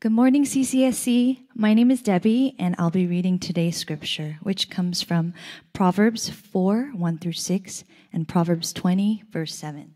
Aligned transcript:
Good 0.00 0.12
morning, 0.12 0.46
CCSC. 0.46 1.40
My 1.54 1.74
name 1.74 1.90
is 1.90 2.00
Debbie, 2.00 2.56
and 2.58 2.74
I'll 2.78 2.88
be 2.88 3.06
reading 3.06 3.38
today's 3.38 3.76
scripture, 3.76 4.38
which 4.42 4.70
comes 4.70 5.02
from 5.02 5.34
Proverbs 5.74 6.30
4 6.30 6.92
1 6.94 7.18
through 7.18 7.32
6 7.32 7.84
and 8.10 8.26
Proverbs 8.26 8.72
20, 8.72 9.24
verse 9.30 9.54
7. 9.54 9.92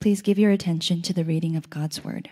Please 0.00 0.20
give 0.20 0.36
your 0.36 0.50
attention 0.50 1.00
to 1.02 1.12
the 1.12 1.24
reading 1.24 1.54
of 1.54 1.70
God's 1.70 2.02
word. 2.02 2.30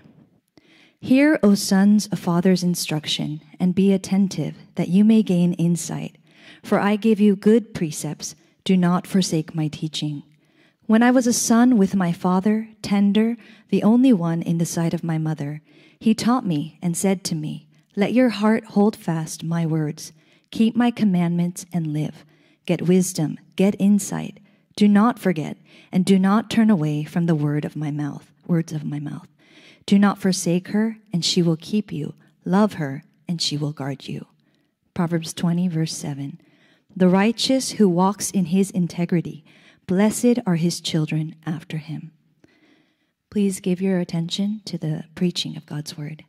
Hear, 0.98 1.38
O 1.44 1.54
sons, 1.54 2.08
a 2.10 2.16
father's 2.16 2.64
instruction, 2.64 3.40
and 3.60 3.72
be 3.72 3.92
attentive, 3.92 4.56
that 4.74 4.88
you 4.88 5.04
may 5.04 5.22
gain 5.22 5.52
insight. 5.52 6.18
For 6.64 6.80
I 6.80 6.96
give 6.96 7.20
you 7.20 7.36
good 7.36 7.74
precepts. 7.74 8.34
Do 8.64 8.76
not 8.76 9.06
forsake 9.06 9.54
my 9.54 9.68
teaching. 9.68 10.24
When 10.86 11.04
I 11.04 11.12
was 11.12 11.28
a 11.28 11.32
son 11.32 11.78
with 11.78 11.94
my 11.94 12.10
father, 12.10 12.70
tender, 12.82 13.36
the 13.68 13.84
only 13.84 14.12
one 14.12 14.42
in 14.42 14.58
the 14.58 14.66
sight 14.66 14.94
of 14.94 15.04
my 15.04 15.18
mother, 15.18 15.62
he 15.98 16.14
taught 16.14 16.46
me 16.46 16.78
and 16.80 16.96
said 16.96 17.24
to 17.24 17.34
me, 17.34 17.68
Let 17.96 18.12
your 18.12 18.28
heart 18.30 18.64
hold 18.64 18.96
fast 18.96 19.42
my 19.42 19.66
words. 19.66 20.12
Keep 20.50 20.76
my 20.76 20.90
commandments 20.90 21.66
and 21.72 21.92
live. 21.92 22.24
Get 22.66 22.82
wisdom, 22.82 23.38
get 23.56 23.74
insight. 23.78 24.38
Do 24.76 24.86
not 24.86 25.18
forget, 25.18 25.56
and 25.90 26.04
do 26.04 26.18
not 26.18 26.50
turn 26.50 26.70
away 26.70 27.02
from 27.02 27.26
the 27.26 27.34
word 27.34 27.64
of 27.64 27.74
my 27.74 27.90
mouth, 27.90 28.30
words 28.46 28.72
of 28.72 28.84
my 28.84 29.00
mouth. 29.00 29.26
Do 29.86 29.98
not 29.98 30.18
forsake 30.18 30.68
her, 30.68 30.98
and 31.12 31.24
she 31.24 31.42
will 31.42 31.56
keep 31.56 31.90
you. 31.90 32.14
Love 32.44 32.74
her, 32.74 33.02
and 33.26 33.42
she 33.42 33.56
will 33.56 33.72
guard 33.72 34.06
you. 34.06 34.26
Proverbs 34.94 35.32
20, 35.32 35.66
verse 35.68 35.96
7. 35.96 36.40
The 36.94 37.08
righteous 37.08 37.72
who 37.72 37.88
walks 37.88 38.30
in 38.30 38.46
his 38.46 38.70
integrity, 38.70 39.44
blessed 39.86 40.38
are 40.46 40.56
his 40.56 40.80
children 40.80 41.34
after 41.44 41.78
him. 41.78 42.12
Please 43.30 43.60
give 43.60 43.82
your 43.82 43.98
attention 43.98 44.62
to 44.64 44.78
the 44.78 45.04
preaching 45.14 45.54
of 45.56 45.66
God's 45.66 45.98
word. 45.98 46.24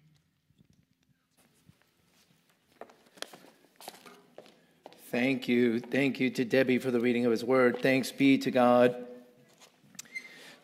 Thank 5.09 5.47
you. 5.47 5.79
Thank 5.79 6.19
you 6.19 6.29
to 6.29 6.43
Debbie 6.43 6.77
for 6.77 6.91
the 6.91 6.99
reading 6.99 7.25
of 7.25 7.31
his 7.31 7.43
word. 7.43 7.81
Thanks 7.81 8.11
be 8.11 8.37
to 8.39 8.51
God. 8.51 8.95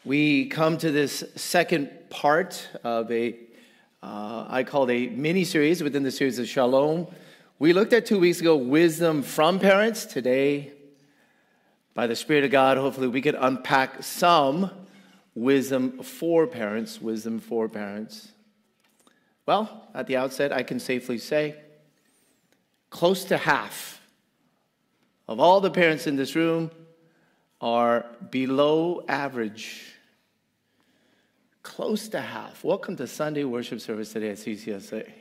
We 0.03 0.47
come 0.47 0.77
to 0.79 0.91
this 0.91 1.23
second 1.35 1.89
part 2.09 2.67
of 2.83 3.09
a, 3.11 3.37
uh, 4.03 4.45
I 4.49 4.63
called 4.63 4.91
a 4.91 5.07
mini 5.07 5.45
series 5.45 5.81
within 5.81 6.03
the 6.03 6.11
series 6.11 6.37
of 6.37 6.47
Shalom. 6.47 7.07
We 7.59 7.71
looked 7.71 7.93
at 7.93 8.05
two 8.05 8.19
weeks 8.19 8.41
ago 8.41 8.57
wisdom 8.57 9.23
from 9.23 9.57
parents. 9.57 10.05
Today, 10.05 10.73
by 11.93 12.07
the 12.07 12.15
Spirit 12.15 12.43
of 12.43 12.51
God, 12.51 12.77
hopefully 12.77 13.07
we 13.07 13.21
could 13.21 13.35
unpack 13.39 14.03
some 14.03 14.69
wisdom 15.35 16.01
for 16.01 16.47
parents, 16.47 17.01
wisdom 17.01 17.39
for 17.39 17.67
parents. 17.69 18.29
Well, 19.45 19.87
at 19.93 20.07
the 20.07 20.17
outset, 20.17 20.51
I 20.51 20.63
can 20.63 20.79
safely 20.79 21.19
say 21.19 21.55
close 22.89 23.25
to 23.25 23.37
half 23.37 24.01
of 25.27 25.39
all 25.39 25.59
the 25.59 25.69
parents 25.69 26.07
in 26.07 26.15
this 26.15 26.35
room 26.35 26.71
are 27.59 28.05
below 28.29 29.03
average. 29.07 29.93
Close 31.63 32.07
to 32.09 32.21
half. 32.21 32.63
Welcome 32.63 32.95
to 32.97 33.07
Sunday 33.07 33.43
worship 33.43 33.81
service 33.81 34.13
today 34.13 34.29
at 34.29 34.37
CCSA. 34.37 35.11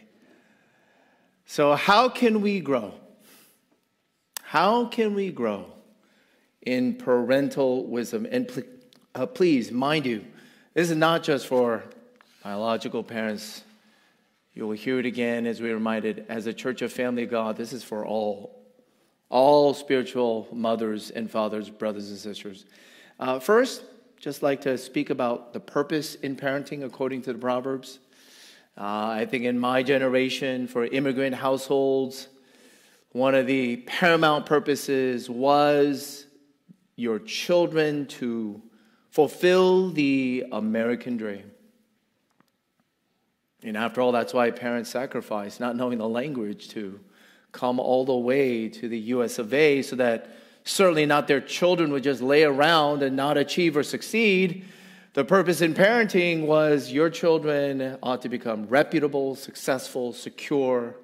So, 1.46 1.74
how 1.74 2.08
can 2.08 2.40
we 2.40 2.60
grow? 2.60 2.94
How 4.42 4.86
can 4.86 5.14
we 5.14 5.30
grow 5.32 5.72
in 6.62 6.94
parental 6.94 7.86
wisdom? 7.86 8.26
And 8.30 8.48
uh, 9.14 9.26
please, 9.26 9.70
mind 9.70 10.06
you, 10.06 10.24
this 10.74 10.90
is 10.90 10.96
not 10.96 11.22
just 11.22 11.46
for 11.46 11.84
biological 12.42 13.02
parents. 13.02 13.62
You 14.54 14.66
will 14.66 14.76
hear 14.76 14.98
it 14.98 15.06
again 15.06 15.46
as 15.46 15.60
we're 15.60 15.74
reminded 15.74 16.26
as 16.28 16.46
a 16.46 16.52
church 16.52 16.82
of 16.82 16.92
family 16.92 17.24
of 17.24 17.30
God, 17.30 17.56
this 17.56 17.72
is 17.72 17.84
for 17.84 18.04
all, 18.04 18.62
all 19.28 19.72
spiritual 19.72 20.48
mothers 20.52 21.10
and 21.10 21.30
fathers, 21.30 21.70
brothers 21.70 22.10
and 22.10 22.18
sisters. 22.18 22.64
Uh, 23.20 23.38
first, 23.38 23.84
just 24.18 24.42
like 24.42 24.60
to 24.62 24.76
speak 24.76 25.10
about 25.10 25.52
the 25.52 25.60
purpose 25.60 26.16
in 26.16 26.34
parenting 26.34 26.84
according 26.84 27.22
to 27.22 27.32
the 27.32 27.38
Proverbs. 27.38 28.00
Uh, 28.76 28.82
I 29.08 29.26
think 29.26 29.44
in 29.44 29.58
my 29.58 29.84
generation, 29.84 30.66
for 30.66 30.84
immigrant 30.84 31.36
households, 31.36 32.28
one 33.12 33.36
of 33.36 33.46
the 33.46 33.76
paramount 33.76 34.46
purposes 34.46 35.30
was 35.30 36.26
your 36.96 37.20
children 37.20 38.06
to 38.06 38.60
fulfill 39.14 39.90
the 39.90 40.44
American 40.50 41.16
dream. 41.16 41.48
And 43.62 43.76
after 43.76 44.00
all, 44.00 44.10
that's 44.10 44.34
why 44.34 44.50
parents 44.50 44.90
sacrifice, 44.90 45.60
not 45.60 45.76
knowing 45.76 45.98
the 45.98 46.08
language, 46.08 46.66
to 46.70 46.98
come 47.52 47.78
all 47.78 48.04
the 48.04 48.12
way 48.12 48.68
to 48.68 48.88
the 48.88 48.98
US 48.98 49.38
of 49.38 49.54
A 49.54 49.82
so 49.82 49.94
that 49.94 50.36
certainly 50.64 51.06
not 51.06 51.28
their 51.28 51.40
children 51.40 51.92
would 51.92 52.02
just 52.02 52.22
lay 52.22 52.42
around 52.42 53.04
and 53.04 53.14
not 53.14 53.36
achieve 53.36 53.76
or 53.76 53.84
succeed. 53.84 54.64
The 55.12 55.24
purpose 55.24 55.60
in 55.60 55.74
parenting 55.74 56.46
was 56.46 56.90
your 56.90 57.08
children 57.08 57.96
ought 58.02 58.22
to 58.22 58.28
become 58.28 58.66
reputable, 58.66 59.36
successful, 59.36 60.12
secure, 60.12 60.96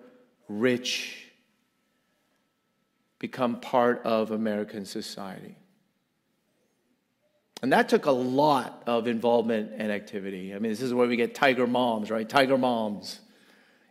rich, 0.48 1.30
become 3.20 3.60
part 3.60 4.02
of 4.02 4.32
American 4.32 4.84
society. 4.84 5.54
And 7.62 7.72
that 7.72 7.88
took 7.88 8.06
a 8.06 8.12
lot 8.12 8.82
of 8.86 9.06
involvement 9.06 9.72
and 9.76 9.92
activity. 9.92 10.54
I 10.54 10.58
mean, 10.58 10.70
this 10.70 10.80
is 10.80 10.94
where 10.94 11.06
we 11.06 11.16
get 11.16 11.34
tiger 11.34 11.66
moms, 11.66 12.10
right? 12.10 12.26
Tiger 12.26 12.56
moms, 12.56 13.20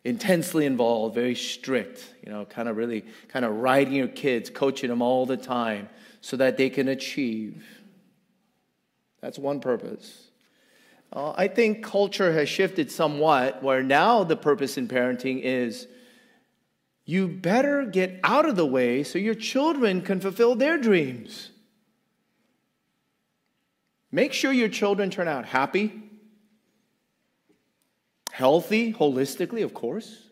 intensely 0.03 0.66
involved, 0.66 1.13
very 1.13 1.35
strict, 1.35 2.13
you 2.25 2.31
know, 2.31 2.46
kind 2.46 2.68
of 2.68 2.78
really 2.78 3.06
kind 3.28 3.46
of 3.46 3.56
riding 3.56 3.94
your 3.94 4.07
kids, 4.07 4.50
coaching 4.50 4.90
them 4.90 5.02
all 5.02 5.25
the 5.25 5.38
time 5.38 5.88
so 6.22 6.35
that 6.38 6.57
they 6.57 6.69
can 6.69 6.88
achieve. 6.88 7.63
That's 9.22 9.38
one 9.38 9.59
purpose. 9.59 10.28
Uh, 11.12 11.34
I 11.36 11.47
think 11.47 11.84
culture 11.84 12.34
has 12.34 12.50
shifted 12.50 12.91
somewhat 12.91 13.62
where 13.63 13.84
now 13.84 14.24
the 14.24 14.36
purpose 14.36 14.78
in 14.78 14.88
parenting 14.88 15.41
is 15.41 15.88
you 17.06 17.28
better 17.28 17.86
get 17.86 18.19
out 18.24 18.47
of 18.47 18.56
the 18.56 18.66
way 18.66 19.03
so 19.03 19.18
your 19.18 19.34
children 19.34 20.01
can 20.01 20.19
fulfill 20.19 20.56
their 20.56 20.78
dreams. 20.78 21.49
Make 24.12 24.34
sure 24.34 24.52
your 24.52 24.70
children 24.70 25.09
turn 25.09 25.28
out 25.28 25.46
happy, 25.46 26.02
healthy, 28.31 28.94
holistically, 28.94 29.64
of 29.64 29.74
course. 29.74 30.24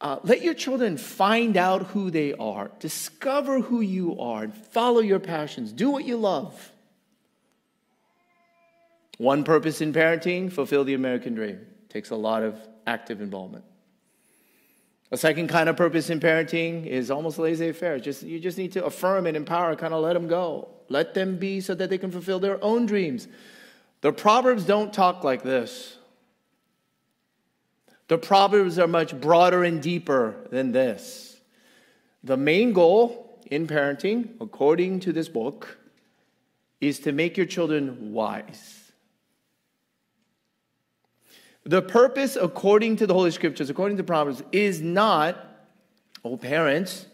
Uh, 0.00 0.18
let 0.24 0.42
your 0.42 0.54
children 0.54 0.96
find 0.96 1.56
out 1.56 1.82
who 1.86 2.10
they 2.10 2.34
are, 2.34 2.70
discover 2.80 3.60
who 3.60 3.80
you 3.80 4.18
are, 4.18 4.44
and 4.44 4.54
follow 4.54 5.00
your 5.00 5.20
passions. 5.20 5.72
Do 5.72 5.90
what 5.90 6.04
you 6.04 6.16
love. 6.16 6.72
One 9.18 9.44
purpose 9.44 9.80
in 9.80 9.92
parenting 9.92 10.50
fulfill 10.50 10.82
the 10.82 10.94
American 10.94 11.34
dream. 11.34 11.66
Takes 11.88 12.10
a 12.10 12.16
lot 12.16 12.42
of 12.42 12.56
active 12.86 13.20
involvement. 13.20 13.64
A 15.12 15.16
second 15.18 15.48
kind 15.48 15.68
of 15.68 15.76
purpose 15.76 16.08
in 16.08 16.20
parenting 16.20 16.86
is 16.86 17.10
almost 17.10 17.38
laissez 17.38 17.72
faire. 17.72 18.00
Just, 18.00 18.22
you 18.22 18.40
just 18.40 18.56
need 18.56 18.72
to 18.72 18.84
affirm 18.86 19.26
and 19.26 19.36
empower, 19.36 19.76
kind 19.76 19.92
of 19.92 20.02
let 20.02 20.14
them 20.14 20.26
go. 20.26 20.70
Let 20.88 21.12
them 21.12 21.36
be 21.36 21.60
so 21.60 21.74
that 21.74 21.90
they 21.90 21.98
can 21.98 22.10
fulfill 22.10 22.40
their 22.40 22.62
own 22.64 22.86
dreams. 22.86 23.28
The 24.00 24.10
Proverbs 24.12 24.64
don't 24.64 24.90
talk 24.90 25.22
like 25.22 25.42
this. 25.42 25.98
The 28.08 28.16
Proverbs 28.16 28.78
are 28.78 28.88
much 28.88 29.18
broader 29.20 29.64
and 29.64 29.82
deeper 29.82 30.34
than 30.50 30.72
this. 30.72 31.36
The 32.24 32.38
main 32.38 32.72
goal 32.72 33.38
in 33.50 33.66
parenting, 33.66 34.30
according 34.40 35.00
to 35.00 35.12
this 35.12 35.28
book, 35.28 35.76
is 36.80 36.98
to 37.00 37.12
make 37.12 37.36
your 37.36 37.46
children 37.46 38.12
wise. 38.12 38.81
The 41.64 41.82
purpose, 41.82 42.36
according 42.36 42.96
to 42.96 43.06
the 43.06 43.14
Holy 43.14 43.30
Scriptures, 43.30 43.70
according 43.70 43.96
to 43.98 44.04
Proverbs, 44.04 44.42
is 44.50 44.80
not, 44.80 45.36
oh, 46.24 46.36
parents, 46.36 47.06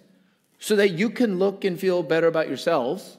so 0.59 0.77
that 0.77 0.91
you 0.91 1.11
can 1.11 1.39
look 1.39 1.65
and 1.65 1.79
feel 1.79 2.03
better 2.03 2.27
about 2.27 2.49
yourselves 2.49 3.19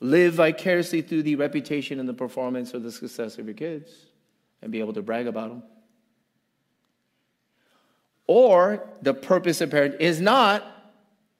live 0.00 0.34
vicariously 0.34 1.02
through 1.02 1.22
the 1.22 1.36
reputation 1.36 2.00
and 2.00 2.08
the 2.08 2.14
performance 2.14 2.74
or 2.74 2.78
the 2.78 2.90
success 2.90 3.38
of 3.38 3.46
your 3.46 3.54
kids 3.54 3.90
and 4.62 4.72
be 4.72 4.80
able 4.80 4.92
to 4.94 5.02
brag 5.02 5.26
about 5.26 5.50
them. 5.50 5.62
Or 8.26 8.88
the 9.02 9.12
purpose 9.12 9.60
of 9.60 9.70
parent 9.70 9.96
is 10.00 10.20
not 10.20 10.64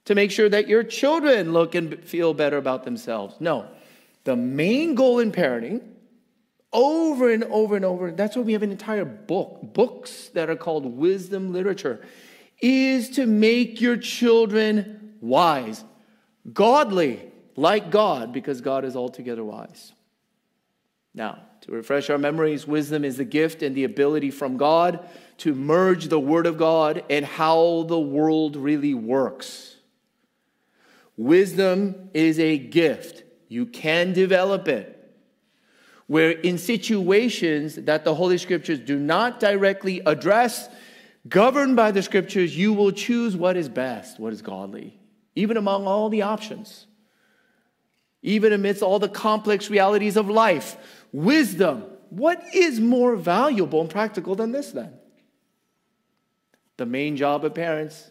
to 0.07 0.15
make 0.15 0.31
sure 0.31 0.49
that 0.49 0.69
your 0.69 0.83
children 0.83 1.53
look 1.53 1.75
and 1.75 2.03
feel 2.05 2.35
better 2.35 2.57
about 2.57 2.85
themselves. 2.85 3.37
No. 3.41 3.69
The 4.25 4.37
main 4.37 4.95
goal 4.95 5.21
in 5.21 5.33
parenting, 5.33 5.83
over 6.73 7.33
and 7.33 7.45
over 7.45 7.77
and 7.77 7.85
over, 7.85 8.11
that's 8.13 8.37
why 8.37 8.43
we 8.43 8.53
have 8.53 8.63
an 8.63 8.71
entire 8.71 9.05
book, 9.05 9.61
books 9.73 10.29
that 10.35 10.49
are 10.49 10.57
called 10.57 10.87
wisdom 10.87 11.53
literature, 11.53 12.01
is 12.61 13.11
to 13.11 13.27
make 13.27 13.81
your 13.81 13.97
children 13.97 15.15
wise, 15.21 15.85
godly, 16.53 17.21
like 17.57 17.91
God 17.91 18.33
because 18.33 18.61
God 18.61 18.85
is 18.85 18.97
altogether 18.97 19.45
wise. 19.45 19.93
Now, 21.15 21.41
to 21.63 21.73
refresh 21.73 22.09
our 22.09 22.19
memories, 22.19 22.67
wisdom 22.67 23.05
is 23.05 23.17
the 23.17 23.25
gift 23.25 23.63
and 23.63 23.77
the 23.77 23.85
ability 23.85 24.31
from 24.31 24.57
God 24.57 25.07
to 25.39 25.55
merge 25.55 26.09
the 26.09 26.21
Word 26.21 26.47
of 26.47 26.57
God 26.57 27.03
and 27.11 27.25
how 27.25 27.85
the 27.85 27.99
world 27.99 28.57
really 28.57 28.95
works. 28.95 29.77
Wisdom 31.17 32.11
is 32.15 32.39
a 32.39 32.57
gift. 32.57 33.25
You 33.49 33.67
can 33.67 34.13
develop 34.13 34.69
it. 34.69 35.00
Where 36.11 36.33
in 36.33 36.59
situations 36.59 37.77
that 37.77 38.05
the 38.05 38.17
Holy 38.17 38.37
Scriptures 38.37 38.81
do 38.81 38.99
not 38.99 39.39
directly 39.39 40.03
address, 40.05 40.69
governed 41.29 41.77
by 41.77 41.93
the 41.93 42.03
Scriptures, 42.03 42.57
you 42.57 42.73
will 42.73 42.91
choose 42.91 43.37
what 43.37 43.57
is 43.57 43.69
best, 43.69 44.19
what 44.19 44.33
is 44.33 44.43
godly, 44.43 44.99
even 45.37 45.57
among 45.57 45.87
all 45.87 46.09
the 46.09 46.23
options. 46.23 46.89
Even 48.23 48.53
amidst 48.53 48.83
all 48.83 48.99
the 48.99 49.09
complex 49.09 49.71
realities 49.71 50.17
of 50.17 50.29
life, 50.29 50.77
wisdom, 51.13 51.85
what 52.09 52.43
is 52.53 52.81
more 52.81 53.15
valuable 53.15 53.81
and 53.81 53.89
practical 53.89 54.35
than 54.35 54.51
this 54.51 54.73
then? 54.73 54.93
The 56.77 56.87
main 56.87 57.17
job 57.17 57.45
of 57.45 57.55
parents, 57.55 58.11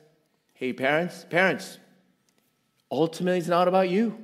hey, 0.53 0.71
parents, 0.71 1.25
parents, 1.29 1.77
ultimately 2.89 3.39
it's 3.39 3.49
not 3.49 3.67
about 3.67 3.89
you. 3.89 4.17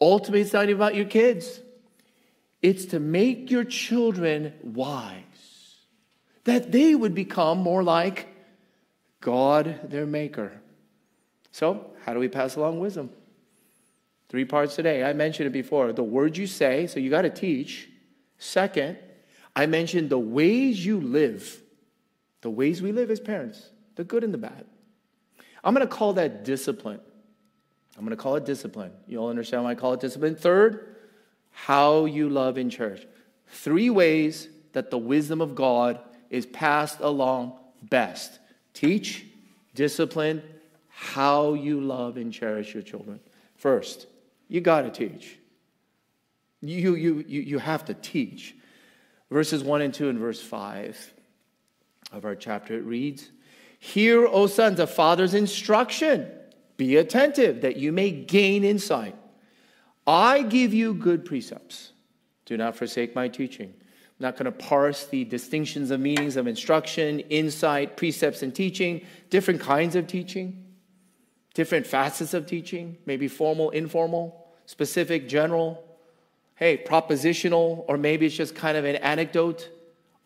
Ultimately, 0.00 0.42
it's 0.42 0.52
not 0.52 0.64
even 0.64 0.76
about 0.76 0.94
your 0.94 1.06
kids. 1.06 1.60
It's 2.64 2.86
to 2.86 2.98
make 2.98 3.50
your 3.50 3.64
children 3.64 4.54
wise, 4.62 5.82
that 6.44 6.72
they 6.72 6.94
would 6.94 7.14
become 7.14 7.58
more 7.58 7.82
like 7.82 8.26
God, 9.20 9.90
their 9.90 10.06
maker. 10.06 10.50
So, 11.52 11.90
how 12.06 12.14
do 12.14 12.20
we 12.20 12.28
pass 12.28 12.56
along 12.56 12.80
wisdom? 12.80 13.10
Three 14.30 14.46
parts 14.46 14.76
today. 14.76 15.04
I 15.04 15.12
mentioned 15.12 15.46
it 15.46 15.50
before. 15.50 15.92
The 15.92 16.02
words 16.02 16.38
you 16.38 16.46
say, 16.46 16.86
so 16.86 17.00
you 17.00 17.10
got 17.10 17.22
to 17.22 17.28
teach. 17.28 17.90
Second, 18.38 18.96
I 19.54 19.66
mentioned 19.66 20.08
the 20.08 20.18
ways 20.18 20.86
you 20.86 20.98
live, 21.02 21.60
the 22.40 22.48
ways 22.48 22.80
we 22.80 22.92
live 22.92 23.10
as 23.10 23.20
parents, 23.20 23.68
the 23.96 24.04
good 24.04 24.24
and 24.24 24.32
the 24.32 24.38
bad. 24.38 24.64
I'm 25.62 25.74
going 25.74 25.86
to 25.86 25.94
call 25.94 26.14
that 26.14 26.44
discipline. 26.44 27.00
I'm 27.98 28.06
going 28.06 28.16
to 28.16 28.22
call 28.22 28.36
it 28.36 28.46
discipline. 28.46 28.92
You 29.06 29.18
all 29.18 29.28
understand 29.28 29.64
why 29.64 29.72
I 29.72 29.74
call 29.74 29.92
it 29.92 30.00
discipline? 30.00 30.34
Third, 30.34 30.93
how 31.54 32.04
you 32.04 32.28
love 32.28 32.58
in 32.58 32.68
church. 32.68 33.06
Three 33.46 33.88
ways 33.88 34.48
that 34.72 34.90
the 34.90 34.98
wisdom 34.98 35.40
of 35.40 35.54
God 35.54 36.00
is 36.28 36.44
passed 36.44 37.00
along 37.00 37.58
best 37.82 38.38
teach, 38.72 39.24
discipline, 39.74 40.42
how 40.88 41.54
you 41.54 41.80
love 41.80 42.16
and 42.16 42.32
cherish 42.32 42.74
your 42.74 42.82
children. 42.82 43.20
First, 43.56 44.06
you 44.48 44.60
got 44.60 44.82
to 44.82 44.90
teach. 44.90 45.38
You, 46.60 46.96
you, 46.96 47.24
you, 47.26 47.40
you 47.40 47.58
have 47.58 47.84
to 47.86 47.94
teach. 47.94 48.56
Verses 49.30 49.62
1 49.62 49.80
and 49.80 49.94
2 49.94 50.08
and 50.08 50.18
verse 50.18 50.40
5 50.40 51.12
of 52.12 52.24
our 52.24 52.34
chapter, 52.34 52.74
it 52.74 52.84
reads 52.84 53.30
Hear, 53.78 54.26
O 54.26 54.46
sons, 54.46 54.80
a 54.80 54.86
father's 54.86 55.34
instruction. 55.34 56.30
Be 56.76 56.96
attentive 56.96 57.60
that 57.60 57.76
you 57.76 57.92
may 57.92 58.10
gain 58.10 58.64
insight. 58.64 59.14
I 60.06 60.42
give 60.42 60.74
you 60.74 60.94
good 60.94 61.24
precepts. 61.24 61.92
Do 62.44 62.56
not 62.56 62.76
forsake 62.76 63.14
my 63.14 63.28
teaching. 63.28 63.72
I'm 63.76 64.20
not 64.20 64.36
going 64.36 64.44
to 64.44 64.52
parse 64.52 65.06
the 65.06 65.24
distinctions 65.24 65.90
of 65.90 66.00
meanings 66.00 66.36
of 66.36 66.46
instruction, 66.46 67.20
insight, 67.20 67.96
precepts, 67.96 68.42
and 68.42 68.54
teaching, 68.54 69.04
different 69.30 69.60
kinds 69.60 69.96
of 69.96 70.06
teaching, 70.06 70.64
different 71.54 71.86
facets 71.86 72.34
of 72.34 72.46
teaching, 72.46 72.96
maybe 73.06 73.28
formal, 73.28 73.70
informal 73.70 74.44
specific, 74.66 75.28
general, 75.28 75.84
hey, 76.56 76.76
propositional, 76.76 77.84
or 77.88 77.98
maybe 77.98 78.26
it's 78.26 78.36
just 78.36 78.54
kind 78.54 78.76
of 78.76 78.84
an 78.84 78.96
anecdote. 78.96 79.68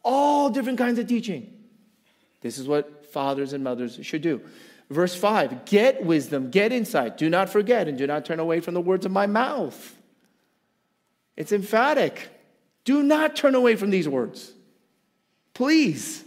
All 0.04 0.50
different 0.50 0.78
kinds 0.78 0.98
of 0.98 1.06
teaching. 1.06 1.52
This 2.40 2.58
is 2.58 2.68
what 2.68 3.06
fathers 3.12 3.52
and 3.52 3.64
mothers 3.64 3.98
should 4.02 4.22
do. 4.22 4.40
Verse 4.90 5.14
5 5.14 5.64
Get 5.64 6.04
wisdom, 6.04 6.50
get 6.50 6.72
insight. 6.72 7.16
Do 7.16 7.28
not 7.28 7.48
forget, 7.48 7.88
and 7.88 7.98
do 7.98 8.06
not 8.06 8.24
turn 8.24 8.40
away 8.40 8.60
from 8.60 8.74
the 8.74 8.80
words 8.80 9.04
of 9.06 9.12
my 9.12 9.26
mouth. 9.26 9.96
It's 11.36 11.52
emphatic. 11.52 12.28
Do 12.84 13.02
not 13.02 13.36
turn 13.36 13.54
away 13.54 13.76
from 13.76 13.90
these 13.90 14.08
words. 14.08 14.52
Please. 15.54 16.24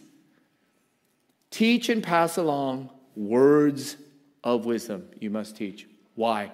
Teach 1.50 1.90
and 1.90 2.02
pass 2.02 2.38
along 2.38 2.90
words 3.16 3.98
of 4.44 4.66
wisdom. 4.66 5.10
You 5.20 5.30
must 5.30 5.58
teach. 5.58 5.86
Why? 6.16 6.52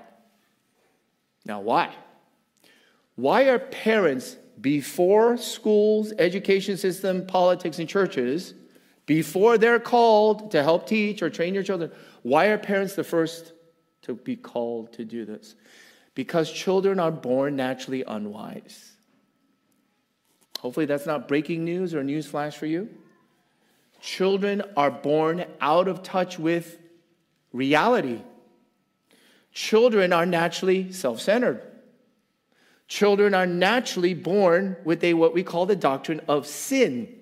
Now, 1.45 1.62
why? 1.62 1.94
Why 3.15 3.44
are 3.44 3.59
parents 3.59 4.38
before 4.59 5.38
schools, 5.38 6.13
education 6.18 6.77
system, 6.77 7.27
politics, 7.27 7.80
and 7.80 7.88
churches, 7.88 8.54
before 9.07 9.57
they're 9.57 9.80
called 9.80 10.51
to 10.51 10.62
help 10.62 10.86
teach 10.86 11.24
or 11.24 11.30
train 11.30 11.56
your 11.56 11.63
children, 11.63 11.92
why 12.21 12.48
are 12.48 12.57
parents 12.57 12.94
the 12.94 13.06
first 13.06 13.54
to 14.04 14.13
be 14.13 14.36
called 14.36 14.94
to 14.94 15.06
do 15.06 15.25
this? 15.25 15.56
Because 16.13 16.51
children 16.51 17.00
are 17.00 17.12
born 17.12 17.56
naturally 17.56 18.04
unwise. 18.06 18.92
Hopefully, 20.59 20.86
that's 20.86 21.06
not 21.06 21.27
breaking 21.27 21.63
news 21.63 21.95
or 21.95 22.04
news 22.04 22.27
flash 22.27 22.57
for 22.57 22.65
you. 22.65 22.89
Children 24.01 24.62
are 24.75 24.92
born 24.92 25.45
out 25.62 25.88
of 25.88 26.04
touch 26.04 26.38
with 26.38 26.77
reality. 27.54 28.21
Children 29.54 30.12
are 30.12 30.25
naturally 30.25 30.92
self 30.92 31.21
centered. 31.21 31.62
Children 32.89 33.33
are 33.33 33.45
naturally 33.45 34.13
born 34.13 34.75
with 34.83 35.04
a 35.04 35.13
what 35.13 35.33
we 35.33 35.44
call 35.44 35.65
the 35.65 35.75
doctrine 35.75 36.19
of 36.27 36.45
sin, 36.45 37.13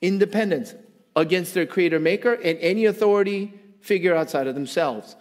independence 0.00 0.74
against 1.16 1.54
their 1.54 1.66
creator 1.66 2.00
maker 2.00 2.32
and 2.32 2.58
any 2.58 2.84
authority 2.86 3.52
figure 3.80 4.14
outside 4.14 4.46
of 4.46 4.54
themselves. 4.54 5.16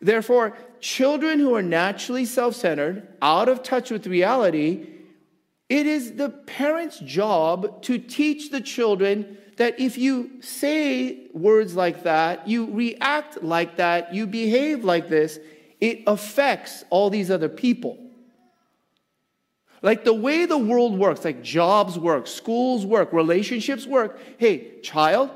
Therefore, 0.00 0.56
children 0.80 1.38
who 1.38 1.54
are 1.54 1.62
naturally 1.62 2.24
self 2.24 2.54
centered, 2.54 3.08
out 3.22 3.48
of 3.48 3.62
touch 3.62 3.90
with 3.90 4.06
reality, 4.06 4.86
it 5.68 5.86
is 5.86 6.12
the 6.12 6.28
parent's 6.28 7.00
job 7.00 7.82
to 7.82 7.98
teach 7.98 8.50
the 8.50 8.60
children 8.60 9.38
that 9.56 9.80
if 9.80 9.96
you 9.98 10.30
say 10.40 11.28
words 11.32 11.74
like 11.74 12.04
that, 12.04 12.46
you 12.46 12.70
react 12.70 13.42
like 13.42 13.76
that, 13.76 14.14
you 14.14 14.26
behave 14.26 14.84
like 14.84 15.08
this, 15.08 15.38
it 15.80 16.02
affects 16.06 16.84
all 16.90 17.10
these 17.10 17.30
other 17.30 17.48
people. 17.48 17.98
Like 19.82 20.04
the 20.04 20.14
way 20.14 20.46
the 20.46 20.58
world 20.58 20.98
works, 20.98 21.24
like 21.24 21.42
jobs 21.42 21.98
work, 21.98 22.26
schools 22.26 22.84
work, 22.86 23.12
relationships 23.12 23.86
work. 23.86 24.18
Hey, 24.38 24.80
child, 24.80 25.30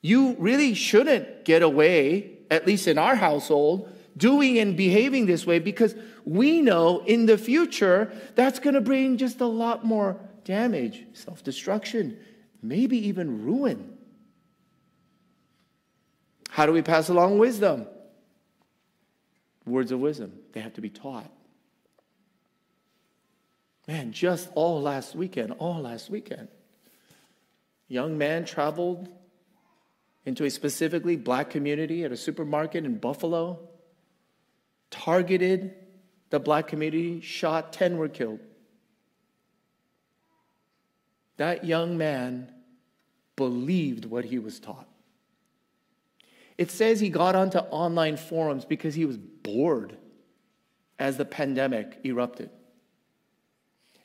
you 0.00 0.36
really 0.38 0.74
shouldn't 0.74 1.44
get 1.44 1.62
away, 1.62 2.38
at 2.50 2.66
least 2.66 2.86
in 2.86 2.98
our 2.98 3.16
household, 3.16 3.90
doing 4.16 4.58
and 4.58 4.76
behaving 4.76 5.26
this 5.26 5.46
way 5.46 5.58
because 5.58 5.94
we 6.24 6.60
know 6.60 7.00
in 7.06 7.26
the 7.26 7.38
future 7.38 8.12
that's 8.34 8.58
going 8.58 8.74
to 8.74 8.80
bring 8.80 9.16
just 9.16 9.40
a 9.40 9.46
lot 9.46 9.84
more 9.84 10.20
damage, 10.44 11.04
self 11.14 11.42
destruction, 11.42 12.18
maybe 12.62 13.08
even 13.08 13.44
ruin. 13.44 13.96
How 16.50 16.66
do 16.66 16.72
we 16.72 16.82
pass 16.82 17.08
along 17.08 17.38
wisdom? 17.38 17.86
words 19.66 19.92
of 19.92 20.00
wisdom. 20.00 20.32
They 20.52 20.60
have 20.60 20.74
to 20.74 20.80
be 20.80 20.90
taught. 20.90 21.30
Man, 23.86 24.12
just 24.12 24.48
all 24.54 24.80
last 24.80 25.14
weekend, 25.14 25.52
all 25.58 25.80
last 25.80 26.08
weekend, 26.08 26.48
young 27.88 28.16
man 28.16 28.44
traveled 28.44 29.08
into 30.24 30.44
a 30.44 30.50
specifically 30.50 31.16
black 31.16 31.50
community 31.50 32.04
at 32.04 32.12
a 32.12 32.16
supermarket 32.16 32.84
in 32.84 32.96
Buffalo, 32.96 33.68
targeted 34.90 35.74
the 36.30 36.40
black 36.40 36.66
community, 36.66 37.20
shot, 37.20 37.72
10 37.72 37.98
were 37.98 38.08
killed. 38.08 38.40
That 41.36 41.64
young 41.64 41.98
man 41.98 42.52
believed 43.36 44.04
what 44.06 44.24
he 44.24 44.38
was 44.38 44.60
taught. 44.60 44.88
It 46.56 46.70
says 46.70 47.00
he 47.00 47.10
got 47.10 47.34
onto 47.34 47.58
online 47.58 48.16
forums 48.16 48.64
because 48.64 48.94
he 48.94 49.04
was 49.04 49.18
bored 49.18 49.96
as 50.98 51.16
the 51.16 51.24
pandemic 51.24 51.98
erupted. 52.04 52.50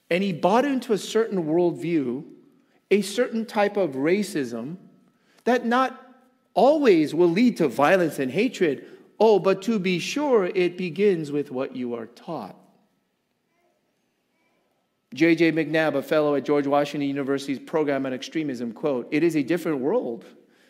And 0.10 0.24
he 0.24 0.34
bought 0.34 0.66
into 0.66 0.94
a 0.94 0.98
certain 0.98 1.46
worldview, 1.46 2.24
a 2.90 3.02
certain 3.02 3.46
type 3.46 3.78
of 3.78 3.92
racism 3.92 4.78
that 5.44 5.66
not 5.66 6.16
always 6.54 7.14
will 7.14 7.30
lead 7.30 7.58
to 7.58 7.68
violence 7.68 8.20
and 8.20 8.32
hatred. 8.32 8.86
Oh, 9.20 9.40
but 9.40 9.62
to 9.64 9.80
be 9.80 10.00
sure, 10.00 10.46
it 10.46 10.78
begins 10.78 11.32
with 11.32 11.52
what 11.52 11.76
you 11.76 11.94
are 11.94 12.08
taught. 12.08 12.56
J.J. 15.14 15.54
MacNab, 15.54 15.96
a 15.96 16.02
fellow 16.02 16.36
at 16.36 16.46
George 16.46 16.68
Washington 16.68 17.08
University's 17.08 17.60
program 17.60 18.06
on 18.06 18.14
extremism, 18.14 18.74
quote, 18.74 19.08
It 19.12 19.24
is 19.24 19.36
a 19.36 19.44
different 19.44 19.80
world 19.80 20.26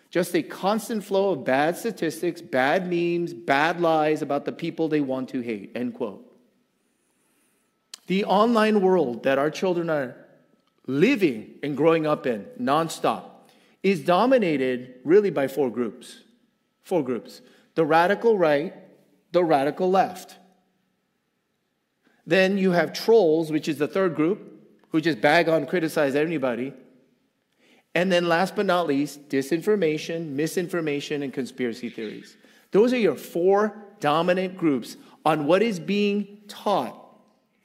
just 0.09 0.35
a 0.35 0.41
constant 0.41 1.03
flow 1.03 1.31
of 1.31 1.45
bad 1.45 1.77
statistics, 1.77 2.41
bad 2.41 2.89
memes, 2.89 3.33
bad 3.33 3.79
lies 3.79 4.21
about 4.21 4.45
the 4.45 4.51
people 4.51 4.87
they 4.87 5.01
want 5.01 5.29
to 5.29 5.41
hate. 5.41 5.71
End 5.75 5.93
quote. 5.93 6.25
The 8.09 8.25
online 8.25 8.81
world 8.81 9.21
that 9.21 9.37
our 9.37 9.51
children 9.51 9.87
are 9.87 10.15
living 10.87 11.59
and 11.61 11.77
growing 11.77 12.07
up 12.07 12.25
in 12.25 12.47
nonstop 12.59 13.25
is 13.83 13.99
dominated 13.99 14.95
really 15.03 15.29
by 15.29 15.47
four 15.47 15.69
groups. 15.69 16.21
Four 16.81 17.03
groups 17.03 17.41
the 17.75 17.85
radical 17.85 18.35
right, 18.35 18.73
the 19.31 19.43
radical 19.43 19.91
left. 19.91 20.37
Then 22.25 22.57
you 22.57 22.71
have 22.71 22.93
trolls, 22.93 23.51
which 23.51 23.67
is 23.67 23.77
the 23.77 23.87
third 23.87 24.15
group, 24.15 24.59
who 24.89 25.01
just 25.01 25.21
bag 25.21 25.47
on, 25.47 25.67
criticize 25.67 26.15
anybody. 26.15 26.73
And 27.93 28.11
then, 28.11 28.27
last 28.27 28.55
but 28.55 28.65
not 28.65 28.87
least, 28.87 29.29
disinformation, 29.29 30.31
misinformation, 30.31 31.21
and 31.21 31.31
conspiracy 31.31 31.91
theories. 31.91 32.37
Those 32.71 32.91
are 32.91 32.97
your 32.97 33.15
four 33.15 33.75
dominant 33.99 34.57
groups 34.57 34.97
on 35.23 35.45
what 35.45 35.61
is 35.61 35.79
being 35.79 36.39
taught 36.47 37.08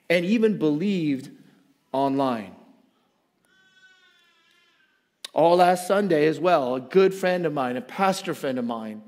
and 0.09 0.25
even 0.25 0.59
believed 0.59 1.31
online. 1.93 2.55
All 5.33 5.57
last 5.57 5.89
Sunday, 5.89 6.27
as 6.27 6.39
well, 6.39 6.77
a 6.77 6.81
good 6.81 7.13
friend 7.13 7.45
of 7.45 7.53
mine, 7.53 7.77
a 7.77 7.81
pastor 7.81 8.35
friend 8.35 8.59
of 8.59 8.65
mine, 8.65 9.03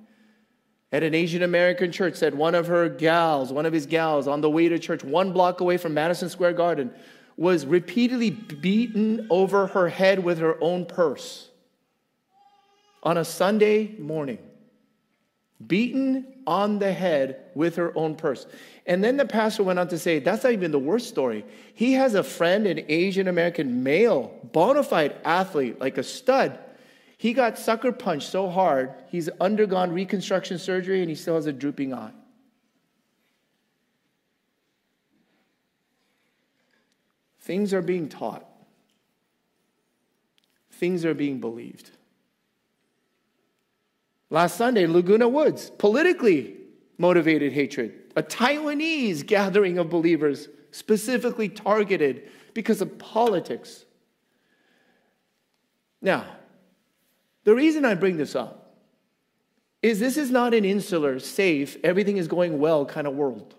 at 0.93 1.03
an 1.03 1.15
Asian 1.15 1.43
American 1.43 1.93
church 1.93 2.15
said 2.15 2.35
one 2.35 2.55
of 2.55 2.67
her 2.67 2.89
gals, 2.89 3.53
one 3.53 3.67
of 3.67 3.73
his 3.73 3.87
gals, 3.87 4.27
on 4.27 4.41
the 4.41 4.51
way 4.51 4.69
to 4.69 4.79
church, 4.79 5.05
one 5.05 5.33
block 5.33 5.61
away 5.61 5.77
from 5.77 5.95
Madison 5.95 6.29
Square 6.29 6.55
Garden, 6.55 6.91
was 7.37 7.67
repeatedly 7.67 8.31
beaten 8.31 9.27
over 9.31 9.69
her 9.69 9.89
head 9.89 10.25
with 10.25 10.39
her 10.39 10.57
own 10.61 10.87
purse 10.87 11.51
on 13.03 13.19
a 13.19 13.25
Sunday 13.25 13.95
morning. 13.99 14.39
Beaten 15.65 16.27
on 16.47 16.79
the 16.79 16.93
head 16.93 17.47
with 17.55 17.77
her 17.77 17.97
own 17.97 18.15
purse. 18.15 18.47
And 18.85 19.03
then 19.03 19.17
the 19.17 19.25
pastor 19.25 19.63
went 19.63 19.79
on 19.79 19.89
to 19.89 19.99
say, 19.99 20.19
that's 20.19 20.45
not 20.45 20.53
even 20.53 20.71
the 20.71 20.79
worst 20.79 21.09
story. 21.09 21.45
He 21.75 21.95
has 21.95 22.15
a 22.15 22.23
friend, 22.23 22.67
an 22.67 22.85
Asian 22.89 23.27
American 23.27 23.83
male, 23.83 24.39
bona 24.53 24.83
fide 24.83 25.17
athlete, 25.25 25.81
like 25.81 25.97
a 25.97 26.03
stud. 26.03 26.59
He 27.17 27.33
got 27.33 27.59
sucker 27.59 27.93
punched 27.93 28.29
so 28.29 28.51
hard, 28.51 28.93
he's 29.09 29.31
undergone 29.41 29.93
reconstruction 29.93 30.59
surgery 30.59 31.01
and 31.01 31.09
he 31.09 31.17
still 31.17 31.37
has 31.37 31.47
a 31.47 31.53
drooping 31.53 31.95
eye. 31.95 32.13
Things 37.41 37.73
are 37.73 37.83
being 37.83 38.09
taught, 38.09 38.45
things 40.73 41.05
are 41.05 41.15
being 41.15 41.41
believed. 41.41 41.96
Last 44.31 44.57
Sunday, 44.57 44.87
Laguna 44.87 45.29
Woods, 45.29 45.71
politically 45.71 46.57
motivated 46.99 47.53
hatred. 47.53 48.13
A 48.17 48.23
Taiwanese 48.23 49.25
gathering 49.25 49.79
of 49.79 49.91
believers 49.91 50.49
specifically 50.71 51.49
targeted 51.49 52.29
because 52.55 52.81
of 52.81 52.99
politics. 52.99 53.85
Now, 56.03 56.25
the 57.45 57.55
reason 57.55 57.85
I 57.85 57.95
bring 57.95 58.17
this 58.17 58.35
up 58.35 58.75
is 59.83 60.01
this 60.01 60.17
is 60.17 60.31
not 60.31 60.55
an 60.55 60.65
insular, 60.65 61.19
safe, 61.21 61.77
everything 61.85 62.17
is 62.17 62.27
going 62.27 62.59
well 62.59 62.85
kind 62.85 63.07
of 63.07 63.15
world. 63.15 63.55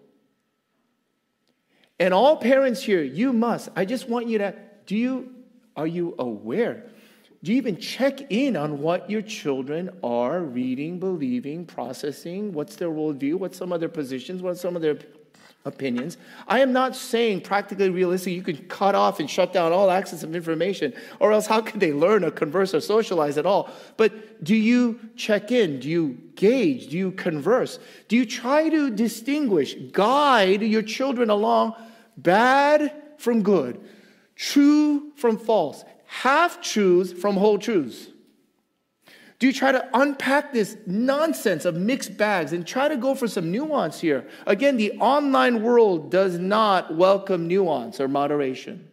And 2.00 2.14
all 2.14 2.38
parents 2.38 2.84
here, 2.84 3.02
you 3.02 3.32
must, 3.34 3.70
I 3.76 3.86
just 3.86 4.10
want 4.10 4.28
you 4.28 4.38
to, 4.40 4.54
do 4.86 4.96
you, 4.96 5.34
are 5.76 5.88
you 5.88 6.16
aware? 6.20 6.90
Do 7.48 7.54
you 7.54 7.60
even 7.60 7.78
check 7.78 8.30
in 8.30 8.58
on 8.58 8.82
what 8.82 9.10
your 9.10 9.22
children 9.22 9.90
are 10.04 10.42
reading, 10.42 11.00
believing, 11.00 11.66
processing? 11.66 12.52
What's 12.52 12.76
their 12.76 12.90
worldview? 12.90 13.36
What's 13.36 13.58
some 13.58 13.72
of 13.72 13.80
their 13.80 13.88
positions? 13.88 14.42
What's 14.42 14.60
some 14.60 14.76
of 14.76 14.82
their 14.82 14.98
opinions? 15.64 16.18
I 16.50 16.60
am 16.60 16.74
not 16.74 16.94
saying 16.94 17.40
practically 17.40 17.90
realistic 17.90 18.34
you 18.34 18.42
can 18.42 18.58
cut 18.68 18.96
off 18.96 19.22
and 19.22 19.30
shut 19.30 19.54
down 19.54 19.72
all 19.72 19.90
access 19.90 20.24
of 20.24 20.36
information, 20.36 20.94
or 21.22 21.32
else 21.32 21.48
how 21.48 21.62
can 21.62 21.80
they 21.80 21.94
learn 21.94 22.26
or 22.26 22.32
converse 22.32 22.74
or 22.74 22.82
socialize 22.82 23.38
at 23.38 23.46
all? 23.46 23.70
But 23.96 24.44
do 24.44 24.54
you 24.54 25.00
check 25.16 25.50
in? 25.50 25.80
Do 25.80 25.88
you 25.88 26.18
gauge? 26.36 26.90
Do 26.90 26.98
you 26.98 27.14
converse? 27.14 27.80
Do 28.10 28.18
you 28.18 28.26
try 28.26 28.68
to 28.68 28.90
distinguish, 28.90 29.74
guide 29.94 30.64
your 30.64 30.82
children 30.82 31.30
along 31.30 31.76
bad 32.18 32.92
from 33.16 33.42
good, 33.42 33.80
true 34.36 35.14
from 35.16 35.38
false, 35.38 35.86
half 36.08 36.62
truths 36.62 37.14
from 37.14 37.36
whole 37.36 37.60
truths? 37.60 38.08
Do 39.40 39.46
you 39.46 39.54
try 39.54 39.72
to 39.72 39.88
unpack 39.94 40.52
this 40.52 40.78
nonsense 40.88 41.66
of 41.66 41.76
mixed 41.76 42.18
bags 42.18 42.54
and 42.54 42.66
try 42.66 42.88
to 42.88 42.98
go 42.98 43.14
for 43.14 43.28
some 43.28 43.52
nuance 43.52 44.00
here? 44.00 44.28
Again, 44.48 44.78
the 44.78 44.94
online 44.94 45.62
world 45.62 46.10
does 46.10 46.40
not 46.40 46.96
welcome 46.96 47.48
nuance 47.48 48.00
or 48.00 48.08
moderation. 48.08 48.90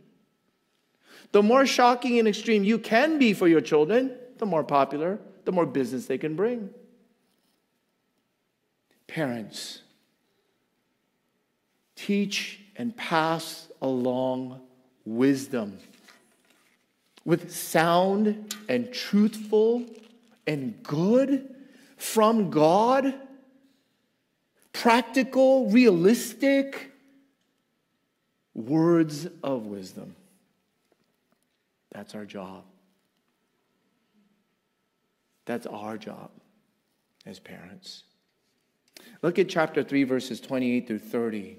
The 1.33 1.42
more 1.42 1.64
shocking 1.64 2.18
and 2.18 2.28
extreme 2.28 2.62
you 2.62 2.78
can 2.78 3.18
be 3.18 3.33
for 3.33 3.49
your 3.49 3.62
children, 3.62 4.14
the 4.37 4.47
more 4.47 4.62
popular, 4.62 5.18
the 5.47 5.52
more 5.52 5.66
business 5.66 6.06
they 6.06 6.18
can 6.18 6.37
bring. 6.37 6.68
Parents, 9.06 9.80
teach 11.97 12.61
and 12.76 12.94
pass 12.97 13.68
along 13.80 14.61
wisdom 15.06 15.78
with 17.24 17.52
sound 17.52 18.54
and 18.68 18.92
truthful 18.92 19.84
and 20.46 20.82
good 20.82 21.54
from 21.96 22.50
God, 22.50 23.14
practical, 24.72 25.70
realistic 25.70 26.92
words 28.54 29.26
of 29.42 29.66
wisdom. 29.66 30.14
That's 31.92 32.14
our 32.14 32.24
job. 32.24 32.64
That's 35.46 35.66
our 35.66 35.96
job 35.96 36.30
as 37.26 37.38
parents. 37.38 38.04
Look 39.22 39.38
at 39.38 39.48
chapter 39.48 39.82
3, 39.82 40.04
verses 40.04 40.40
28 40.40 40.86
through 40.86 40.98
30. 40.98 41.58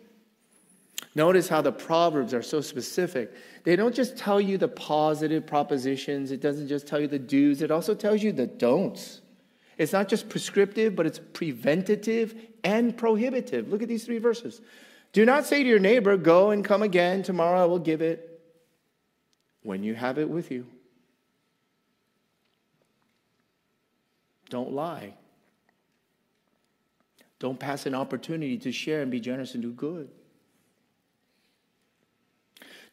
Notice 1.13 1.47
how 1.47 1.61
the 1.61 1.71
Proverbs 1.71 2.33
are 2.33 2.41
so 2.41 2.61
specific. 2.61 3.33
They 3.63 3.75
don't 3.75 3.95
just 3.95 4.17
tell 4.17 4.39
you 4.39 4.57
the 4.57 4.67
positive 4.67 5.47
propositions, 5.47 6.31
it 6.31 6.41
doesn't 6.41 6.67
just 6.67 6.87
tell 6.87 6.99
you 6.99 7.07
the 7.07 7.19
do's, 7.19 7.61
it 7.61 7.71
also 7.71 7.95
tells 7.95 8.21
you 8.21 8.31
the 8.31 8.47
don'ts. 8.47 9.21
It's 9.77 9.93
not 9.93 10.07
just 10.07 10.29
prescriptive, 10.29 10.95
but 10.95 11.05
it's 11.05 11.19
preventative 11.33 12.35
and 12.63 12.95
prohibitive. 12.97 13.69
Look 13.69 13.81
at 13.81 13.89
these 13.89 14.05
three 14.05 14.19
verses. 14.19 14.61
Do 15.11 15.25
not 15.25 15.45
say 15.45 15.63
to 15.63 15.69
your 15.69 15.79
neighbor, 15.79 16.17
Go 16.17 16.51
and 16.51 16.63
come 16.63 16.81
again, 16.81 17.23
tomorrow 17.23 17.61
I 17.61 17.65
will 17.65 17.79
give 17.79 18.01
it, 18.01 18.41
when 19.63 19.83
you 19.83 19.95
have 19.95 20.17
it 20.17 20.29
with 20.29 20.51
you. 20.51 20.65
Don't 24.49 24.73
lie. 24.73 25.13
Don't 27.39 27.59
pass 27.59 27.85
an 27.85 27.95
opportunity 27.95 28.57
to 28.59 28.71
share 28.71 29.01
and 29.01 29.11
be 29.11 29.19
generous 29.19 29.53
and 29.53 29.63
do 29.63 29.71
good. 29.71 30.09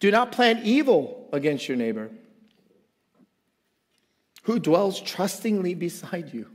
Do 0.02 0.10
not 0.10 0.32
plan 0.32 0.62
evil 0.64 1.28
against 1.32 1.68
your 1.68 1.76
neighbor 1.76 2.10
who 4.42 4.58
dwells 4.58 5.00
trustingly 5.00 5.74
beside 5.74 6.34
you. 6.34 6.48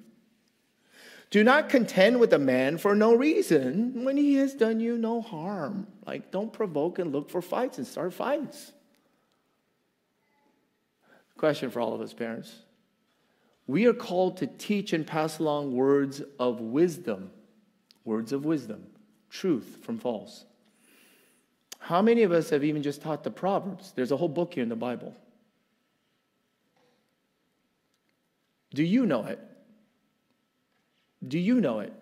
Do 1.29 1.45
not 1.45 1.69
contend 1.69 2.19
with 2.19 2.33
a 2.33 2.39
man 2.39 2.77
for 2.77 2.93
no 2.93 3.15
reason 3.15 4.03
when 4.03 4.17
he 4.17 4.35
has 4.35 4.53
done 4.53 4.81
you 4.81 4.97
no 4.97 5.21
harm. 5.21 5.87
Like, 6.05 6.29
don't 6.29 6.51
provoke 6.51 6.99
and 6.99 7.13
look 7.13 7.29
for 7.29 7.41
fights 7.41 7.77
and 7.77 7.87
start 7.87 8.13
fights. 8.13 8.73
Question 11.37 11.69
for 11.69 11.79
all 11.79 11.93
of 11.93 12.01
us 12.01 12.13
parents. 12.13 12.53
We 13.65 13.85
are 13.85 13.93
called 13.93 14.35
to 14.39 14.47
teach 14.47 14.91
and 14.91 15.07
pass 15.07 15.39
along 15.39 15.73
words 15.73 16.21
of 16.37 16.59
wisdom, 16.59 17.31
words 18.03 18.33
of 18.33 18.43
wisdom, 18.43 18.87
truth 19.29 19.77
from 19.83 19.99
false. 19.99 20.43
How 21.79 22.01
many 22.01 22.23
of 22.23 22.31
us 22.31 22.49
have 22.49 22.63
even 22.63 22.83
just 22.83 23.01
taught 23.01 23.23
the 23.23 23.31
Proverbs? 23.31 23.93
There's 23.95 24.11
a 24.11 24.17
whole 24.17 24.29
book 24.29 24.53
here 24.53 24.63
in 24.63 24.69
the 24.69 24.75
Bible. 24.75 25.15
Do 28.73 28.83
you 28.83 29.05
know 29.05 29.23
it? 29.23 29.39
Do 31.25 31.39
you 31.39 31.61
know 31.61 31.79
it? 31.79 31.93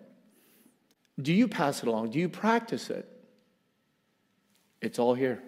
Do 1.20 1.32
you 1.32 1.48
pass 1.48 1.82
it 1.82 1.88
along? 1.88 2.10
Do 2.10 2.18
you 2.18 2.28
practice 2.28 2.90
it? 2.90 3.08
It's 4.82 4.98
all 4.98 5.14
here. 5.14 5.42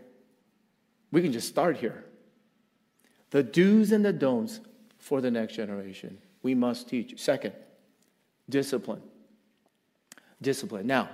We 1.11 1.23
can 1.23 1.33
just 1.33 1.49
start 1.49 1.77
here. 1.77 2.05
The 3.31 3.43
do's 3.43 3.93
and 3.93 4.05
the 4.05 4.13
don'ts 4.13 4.61
for 4.99 5.21
the 5.21 5.31
next 5.31 5.55
generation. 5.55 6.19
We 6.43 6.55
must 6.55 6.89
teach. 6.89 7.21
Second, 7.21 7.55
discipline. 8.49 9.03
Discipline. 10.41 10.87
Now, 10.87 11.11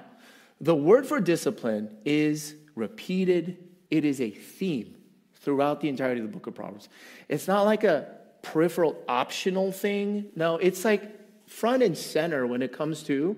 the 0.61 0.75
word 0.75 1.07
for 1.07 1.21
discipline 1.21 1.97
is 2.05 2.55
repeated. 2.75 3.59
It 3.91 4.05
is 4.05 4.21
a 4.21 4.31
theme 4.31 4.95
throughout 5.35 5.81
the 5.81 5.89
entirety 5.89 6.21
of 6.21 6.27
the 6.27 6.33
book 6.33 6.47
of 6.47 6.55
Proverbs. 6.55 6.89
It's 7.29 7.47
not 7.47 7.63
like 7.63 7.85
a 7.85 8.09
peripheral 8.43 8.97
optional 9.09 9.73
thing. 9.73 10.27
No, 10.37 10.57
it's 10.57 10.85
like 10.85 11.03
front 11.49 11.83
and 11.83 11.97
center 11.97 12.47
when 12.47 12.63
it 12.63 12.73
comes 12.73 13.03
to 13.05 13.37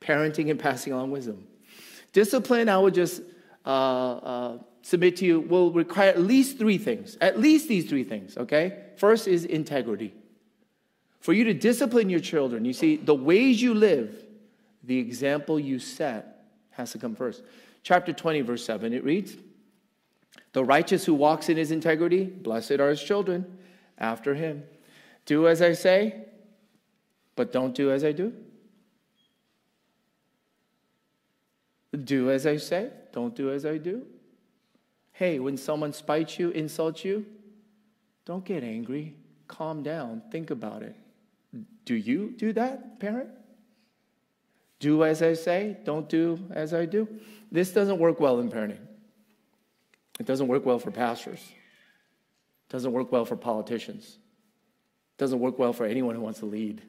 parenting 0.00 0.50
and 0.50 0.58
passing 0.58 0.92
on 0.92 1.10
wisdom. 1.10 1.46
Discipline, 2.12 2.68
I 2.68 2.78
would 2.78 2.94
just 2.94 3.22
uh, 3.66 3.68
uh, 3.68 4.58
submit 4.82 5.16
to 5.18 5.26
you, 5.26 5.40
will 5.40 5.70
require 5.72 6.08
at 6.08 6.20
least 6.20 6.58
three 6.58 6.78
things. 6.78 7.18
At 7.20 7.38
least 7.38 7.68
these 7.68 7.88
three 7.88 8.04
things, 8.04 8.36
okay? 8.36 8.84
First 8.96 9.28
is 9.28 9.44
integrity. 9.44 10.14
For 11.20 11.32
you 11.32 11.44
to 11.44 11.54
discipline 11.54 12.08
your 12.08 12.20
children, 12.20 12.64
you 12.64 12.72
see, 12.72 12.96
the 12.96 13.14
ways 13.14 13.60
you 13.60 13.74
live, 13.74 14.24
the 14.84 14.98
example 14.98 15.58
you 15.58 15.78
set 15.78 16.44
has 16.70 16.92
to 16.92 16.98
come 16.98 17.14
first. 17.14 17.42
Chapter 17.88 18.12
20, 18.12 18.42
verse 18.42 18.66
7, 18.66 18.92
it 18.92 19.02
reads 19.02 19.38
The 20.52 20.62
righteous 20.62 21.06
who 21.06 21.14
walks 21.14 21.48
in 21.48 21.56
his 21.56 21.70
integrity, 21.70 22.26
blessed 22.26 22.72
are 22.72 22.90
his 22.90 23.02
children 23.02 23.46
after 23.96 24.34
him. 24.34 24.64
Do 25.24 25.48
as 25.48 25.62
I 25.62 25.72
say, 25.72 26.26
but 27.34 27.50
don't 27.50 27.74
do 27.74 27.90
as 27.90 28.04
I 28.04 28.12
do. 28.12 28.34
Do 32.04 32.30
as 32.30 32.44
I 32.46 32.58
say, 32.58 32.90
don't 33.10 33.34
do 33.34 33.50
as 33.50 33.64
I 33.64 33.78
do. 33.78 34.04
Hey, 35.12 35.38
when 35.38 35.56
someone 35.56 35.94
spites 35.94 36.38
you, 36.38 36.50
insults 36.50 37.06
you, 37.06 37.24
don't 38.26 38.44
get 38.44 38.62
angry. 38.62 39.14
Calm 39.46 39.82
down. 39.82 40.20
Think 40.30 40.50
about 40.50 40.82
it. 40.82 40.94
Do 41.86 41.94
you 41.94 42.34
do 42.36 42.52
that, 42.52 43.00
parent? 43.00 43.30
Do 44.80 45.04
as 45.04 45.22
I 45.22 45.34
say, 45.34 45.76
don't 45.84 46.08
do 46.08 46.38
as 46.52 46.72
I 46.72 46.86
do. 46.86 47.08
This 47.50 47.72
doesn't 47.72 47.98
work 47.98 48.20
well 48.20 48.38
in 48.40 48.50
parenting. 48.50 48.78
It 50.20 50.26
doesn't 50.26 50.48
work 50.48 50.66
well 50.66 50.78
for 50.78 50.90
pastors. 50.90 51.40
It 51.40 52.72
doesn't 52.72 52.92
work 52.92 53.10
well 53.10 53.24
for 53.24 53.36
politicians. 53.36 54.18
It 55.16 55.18
doesn't 55.18 55.40
work 55.40 55.58
well 55.58 55.72
for 55.72 55.86
anyone 55.86 56.14
who 56.14 56.20
wants 56.20 56.40
to 56.40 56.46
lead. 56.46 56.82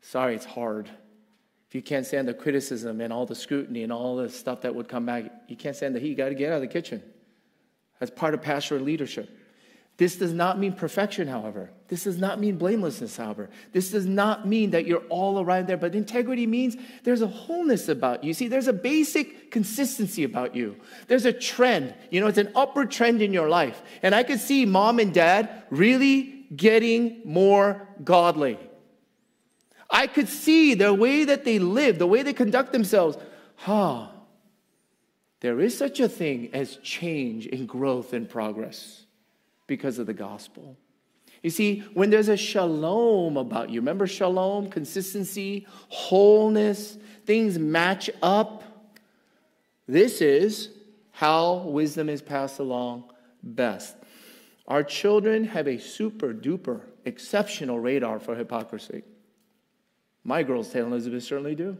Sorry, 0.00 0.34
it's 0.34 0.44
hard. 0.44 0.88
If 1.68 1.74
you 1.74 1.82
can't 1.82 2.04
stand 2.04 2.28
the 2.28 2.34
criticism 2.34 3.00
and 3.00 3.12
all 3.12 3.24
the 3.24 3.34
scrutiny 3.34 3.82
and 3.82 3.92
all 3.92 4.16
the 4.16 4.28
stuff 4.28 4.60
that 4.62 4.74
would 4.74 4.88
come 4.88 5.06
back, 5.06 5.24
you 5.48 5.56
can't 5.56 5.74
stand 5.74 5.94
the 5.94 6.00
heat. 6.00 6.08
You 6.10 6.14
got 6.16 6.28
to 6.28 6.34
get 6.34 6.52
out 6.52 6.56
of 6.56 6.60
the 6.60 6.68
kitchen. 6.68 7.02
That's 7.98 8.10
part 8.10 8.34
of 8.34 8.42
pastoral 8.42 8.82
leadership. 8.82 9.30
This 10.02 10.16
does 10.16 10.32
not 10.32 10.58
mean 10.58 10.72
perfection, 10.72 11.28
however. 11.28 11.70
This 11.86 12.02
does 12.02 12.18
not 12.18 12.40
mean 12.40 12.56
blamelessness, 12.56 13.16
however. 13.16 13.48
This 13.70 13.92
does 13.92 14.04
not 14.04 14.48
mean 14.48 14.70
that 14.70 14.84
you're 14.84 15.04
all 15.08 15.40
around 15.40 15.68
there, 15.68 15.76
but 15.76 15.94
integrity 15.94 16.44
means 16.44 16.76
there's 17.04 17.22
a 17.22 17.28
wholeness 17.28 17.88
about 17.88 18.24
you. 18.24 18.34
See, 18.34 18.48
there's 18.48 18.66
a 18.66 18.72
basic 18.72 19.52
consistency 19.52 20.24
about 20.24 20.56
you. 20.56 20.74
There's 21.06 21.24
a 21.24 21.32
trend. 21.32 21.94
You 22.10 22.20
know, 22.20 22.26
it's 22.26 22.38
an 22.38 22.50
upward 22.56 22.90
trend 22.90 23.22
in 23.22 23.32
your 23.32 23.48
life. 23.48 23.80
And 24.02 24.12
I 24.12 24.24
could 24.24 24.40
see 24.40 24.66
mom 24.66 24.98
and 24.98 25.14
dad 25.14 25.62
really 25.70 26.46
getting 26.56 27.22
more 27.24 27.86
godly. 28.02 28.58
I 29.88 30.08
could 30.08 30.28
see 30.28 30.74
the 30.74 30.92
way 30.92 31.26
that 31.26 31.44
they 31.44 31.60
live, 31.60 32.00
the 32.00 32.08
way 32.08 32.24
they 32.24 32.32
conduct 32.32 32.72
themselves. 32.72 33.16
Huh. 33.54 34.08
There 35.38 35.60
is 35.60 35.78
such 35.78 36.00
a 36.00 36.08
thing 36.08 36.50
as 36.52 36.74
change 36.78 37.46
and 37.46 37.68
growth 37.68 38.12
and 38.12 38.28
progress 38.28 39.01
because 39.72 39.98
of 39.98 40.04
the 40.06 40.12
gospel. 40.12 40.76
You 41.42 41.48
see, 41.48 41.78
when 41.94 42.10
there's 42.10 42.28
a 42.28 42.36
shalom 42.36 43.38
about 43.38 43.70
you, 43.70 43.80
remember 43.80 44.06
shalom, 44.06 44.68
consistency, 44.68 45.66
wholeness, 45.88 46.98
things 47.24 47.58
match 47.58 48.10
up. 48.22 48.64
This 49.88 50.20
is 50.20 50.68
how 51.10 51.54
wisdom 51.60 52.10
is 52.10 52.20
passed 52.20 52.58
along 52.58 53.04
best. 53.42 53.96
Our 54.68 54.82
children 54.82 55.44
have 55.44 55.66
a 55.66 55.78
super 55.78 56.34
duper 56.34 56.82
exceptional 57.06 57.80
radar 57.80 58.20
for 58.20 58.36
hypocrisy. 58.36 59.04
My 60.22 60.42
girls, 60.42 60.70
St. 60.70 60.86
Elizabeth, 60.86 61.24
certainly 61.24 61.54
do. 61.54 61.78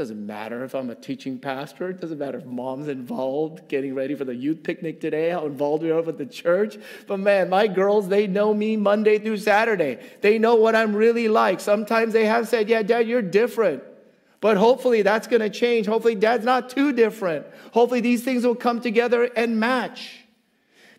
Doesn't 0.00 0.24
matter 0.24 0.64
if 0.64 0.74
I'm 0.74 0.88
a 0.88 0.94
teaching 0.94 1.38
pastor. 1.38 1.90
It 1.90 2.00
doesn't 2.00 2.16
matter 2.16 2.38
if 2.38 2.46
mom's 2.46 2.88
involved 2.88 3.68
getting 3.68 3.94
ready 3.94 4.14
for 4.14 4.24
the 4.24 4.34
youth 4.34 4.62
picnic 4.62 4.98
today, 4.98 5.28
how 5.28 5.44
involved 5.44 5.82
we 5.82 5.90
are 5.90 6.00
with 6.00 6.16
the 6.16 6.24
church. 6.24 6.78
But 7.06 7.18
man, 7.20 7.50
my 7.50 7.66
girls, 7.66 8.08
they 8.08 8.26
know 8.26 8.54
me 8.54 8.78
Monday 8.78 9.18
through 9.18 9.36
Saturday. 9.36 9.98
They 10.22 10.38
know 10.38 10.54
what 10.54 10.74
I'm 10.74 10.96
really 10.96 11.28
like. 11.28 11.60
Sometimes 11.60 12.14
they 12.14 12.24
have 12.24 12.48
said, 12.48 12.70
Yeah, 12.70 12.80
dad, 12.82 13.08
you're 13.08 13.20
different. 13.20 13.82
But 14.40 14.56
hopefully 14.56 15.02
that's 15.02 15.26
going 15.26 15.42
to 15.42 15.50
change. 15.50 15.84
Hopefully 15.84 16.14
dad's 16.14 16.46
not 16.46 16.70
too 16.70 16.94
different. 16.94 17.44
Hopefully 17.72 18.00
these 18.00 18.24
things 18.24 18.46
will 18.46 18.54
come 18.54 18.80
together 18.80 19.24
and 19.36 19.60
match. 19.60 20.24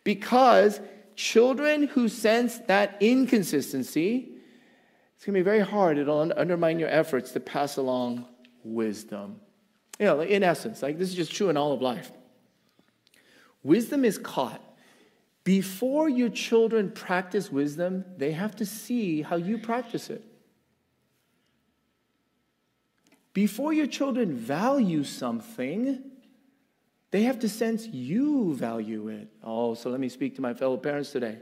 Because 0.03 0.79
children 1.15 1.87
who 1.87 2.07
sense 2.07 2.59
that 2.67 2.97
inconsistency, 2.99 4.29
it's 5.15 5.25
going 5.25 5.33
to 5.33 5.39
be 5.39 5.43
very 5.43 5.61
hard. 5.61 5.97
It'll 5.97 6.31
undermine 6.37 6.77
your 6.77 6.89
efforts 6.89 7.31
to 7.31 7.39
pass 7.39 7.77
along 7.77 8.27
wisdom. 8.63 9.39
You 9.99 10.05
know, 10.05 10.21
in 10.21 10.43
essence, 10.43 10.81
like 10.81 10.97
this 10.97 11.09
is 11.09 11.15
just 11.15 11.31
true 11.31 11.49
in 11.49 11.57
all 11.57 11.73
of 11.73 11.81
life. 11.81 12.11
Wisdom 13.63 14.03
is 14.05 14.17
caught. 14.17 14.61
Before 15.43 16.07
your 16.07 16.29
children 16.29 16.91
practice 16.91 17.51
wisdom, 17.51 18.05
they 18.17 18.31
have 18.31 18.55
to 18.57 18.65
see 18.65 19.21
how 19.21 19.35
you 19.35 19.57
practice 19.57 20.09
it. 20.09 20.23
Before 23.33 23.73
your 23.73 23.87
children 23.87 24.33
value 24.33 25.03
something, 25.03 26.03
they 27.11 27.23
have 27.23 27.39
to 27.39 27.49
sense 27.49 27.87
you 27.87 28.53
value 28.55 29.07
it. 29.07 29.29
Oh, 29.43 29.73
so 29.73 29.89
let 29.89 29.99
me 29.99 30.09
speak 30.09 30.35
to 30.35 30.41
my 30.41 30.53
fellow 30.53 30.77
parents 30.77 31.11
today, 31.11 31.37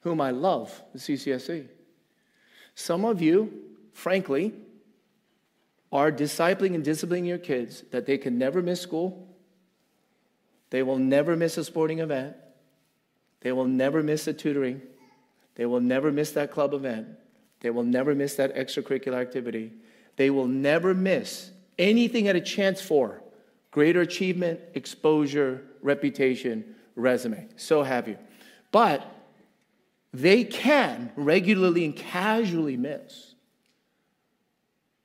whom 0.00 0.20
I 0.20 0.30
love, 0.30 0.82
the 0.92 0.98
CCSC. 0.98 1.66
Some 2.74 3.04
of 3.04 3.22
you, 3.22 3.52
frankly, 3.92 4.54
are 5.94 6.10
discipling 6.10 6.74
and 6.74 6.84
disciplining 6.84 7.24
your 7.24 7.38
kids 7.38 7.84
that 7.92 8.04
they 8.04 8.18
can 8.18 8.36
never 8.36 8.60
miss 8.60 8.80
school, 8.80 9.28
they 10.70 10.82
will 10.82 10.98
never 10.98 11.36
miss 11.36 11.56
a 11.56 11.62
sporting 11.62 12.00
event, 12.00 12.34
they 13.42 13.52
will 13.52 13.66
never 13.66 14.02
miss 14.02 14.26
a 14.26 14.32
tutoring, 14.32 14.82
they 15.54 15.64
will 15.64 15.80
never 15.80 16.10
miss 16.10 16.32
that 16.32 16.50
club 16.50 16.74
event, 16.74 17.06
they 17.60 17.70
will 17.70 17.84
never 17.84 18.12
miss 18.12 18.34
that 18.34 18.56
extracurricular 18.56 19.14
activity, 19.14 19.72
they 20.16 20.30
will 20.30 20.48
never 20.48 20.94
miss 20.94 21.52
anything 21.78 22.26
at 22.26 22.34
a 22.34 22.40
chance 22.40 22.80
for 22.80 23.22
greater 23.70 24.00
achievement, 24.00 24.58
exposure, 24.74 25.62
reputation, 25.80 26.74
resume. 26.96 27.48
So 27.56 27.84
have 27.84 28.08
you. 28.08 28.18
But 28.72 29.08
they 30.12 30.42
can 30.42 31.12
regularly 31.14 31.84
and 31.84 31.94
casually 31.94 32.76
miss 32.76 33.33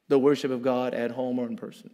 the 0.10 0.20
worship 0.20 0.52
of 0.52 0.62
God 0.62 0.94
at 0.94 1.12
home 1.12 1.40
or 1.40 1.48
in 1.48 1.56
person. 1.56 1.92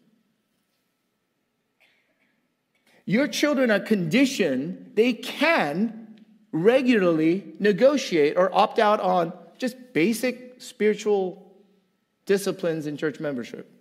Your 3.06 3.28
children 3.28 3.70
are 3.70 3.80
conditioned, 3.80 4.94
they 4.96 5.14
can 5.14 6.16
regularly 6.52 7.54
negotiate 7.60 8.36
or 8.36 8.54
opt 8.56 8.80
out 8.80 9.00
on 9.00 9.32
just 9.60 9.76
basic 9.94 10.56
spiritual 10.58 11.54
disciplines 12.26 12.88
in 12.88 12.98
church 12.98 13.20
membership. 13.20 13.72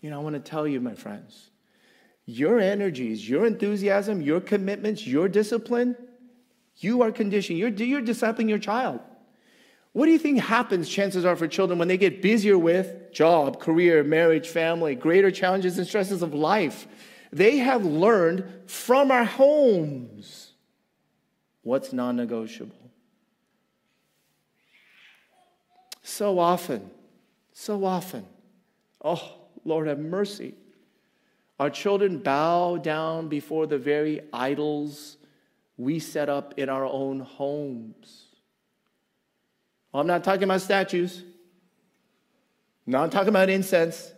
You 0.00 0.10
know, 0.10 0.18
I 0.18 0.22
want 0.22 0.34
to 0.34 0.50
tell 0.50 0.66
you, 0.66 0.80
my 0.80 0.94
friends, 0.94 1.50
your 2.24 2.58
energies, 2.58 3.28
your 3.28 3.46
enthusiasm, 3.46 4.22
your 4.22 4.40
commitments, 4.40 5.06
your 5.06 5.28
discipline, 5.28 5.94
you 6.78 7.02
are 7.02 7.12
conditioning. 7.12 7.58
You're, 7.58 7.70
you're 7.70 8.02
discipling 8.02 8.48
your 8.48 8.58
child. 8.58 9.00
What 9.92 10.06
do 10.06 10.12
you 10.12 10.18
think 10.18 10.40
happens, 10.40 10.88
chances 10.88 11.24
are, 11.24 11.34
for 11.34 11.48
children 11.48 11.78
when 11.78 11.88
they 11.88 11.96
get 11.96 12.22
busier 12.22 12.56
with 12.56 13.12
job, 13.12 13.60
career, 13.60 14.04
marriage, 14.04 14.48
family, 14.48 14.94
greater 14.94 15.30
challenges 15.30 15.78
and 15.78 15.86
stresses 15.86 16.22
of 16.22 16.32
life? 16.32 16.86
They 17.32 17.58
have 17.58 17.84
learned 17.84 18.44
from 18.66 19.10
our 19.10 19.24
homes 19.24 20.52
what's 21.62 21.92
non 21.92 22.16
negotiable. 22.16 22.76
So 26.02 26.38
often, 26.38 26.90
so 27.52 27.84
often, 27.84 28.26
oh, 29.04 29.34
Lord 29.64 29.86
have 29.86 29.98
mercy. 29.98 30.54
Our 31.58 31.70
children 31.70 32.18
bow 32.18 32.78
down 32.78 33.28
before 33.28 33.66
the 33.66 33.78
very 33.78 34.22
idols 34.32 35.18
we 35.76 35.98
set 35.98 36.28
up 36.28 36.54
in 36.56 36.68
our 36.68 36.84
own 36.84 37.20
homes. 37.20 38.29
I'm 39.92 40.06
not 40.06 40.24
talking 40.24 40.44
about 40.44 40.60
statues. 40.60 41.22
I'm 42.86 42.92
Not 42.92 43.12
talking 43.12 43.28
about 43.28 43.48
incense. 43.48 44.12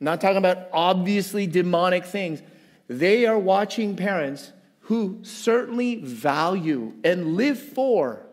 I'm 0.00 0.04
Not 0.04 0.20
talking 0.20 0.36
about 0.36 0.68
obviously 0.72 1.46
demonic 1.46 2.04
things. 2.04 2.42
They 2.88 3.26
are 3.26 3.38
watching 3.38 3.96
parents 3.96 4.52
who 4.80 5.20
certainly 5.22 5.96
value 5.96 6.94
and 7.04 7.36
live 7.36 7.58
for 7.58 8.26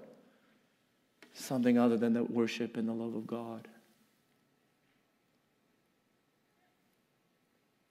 something 1.33 1.77
other 1.77 1.97
than 1.97 2.13
the 2.13 2.23
worship 2.23 2.75
and 2.75 2.87
the 2.87 2.93
love 2.93 3.15
of 3.15 3.25
God. 3.25 3.67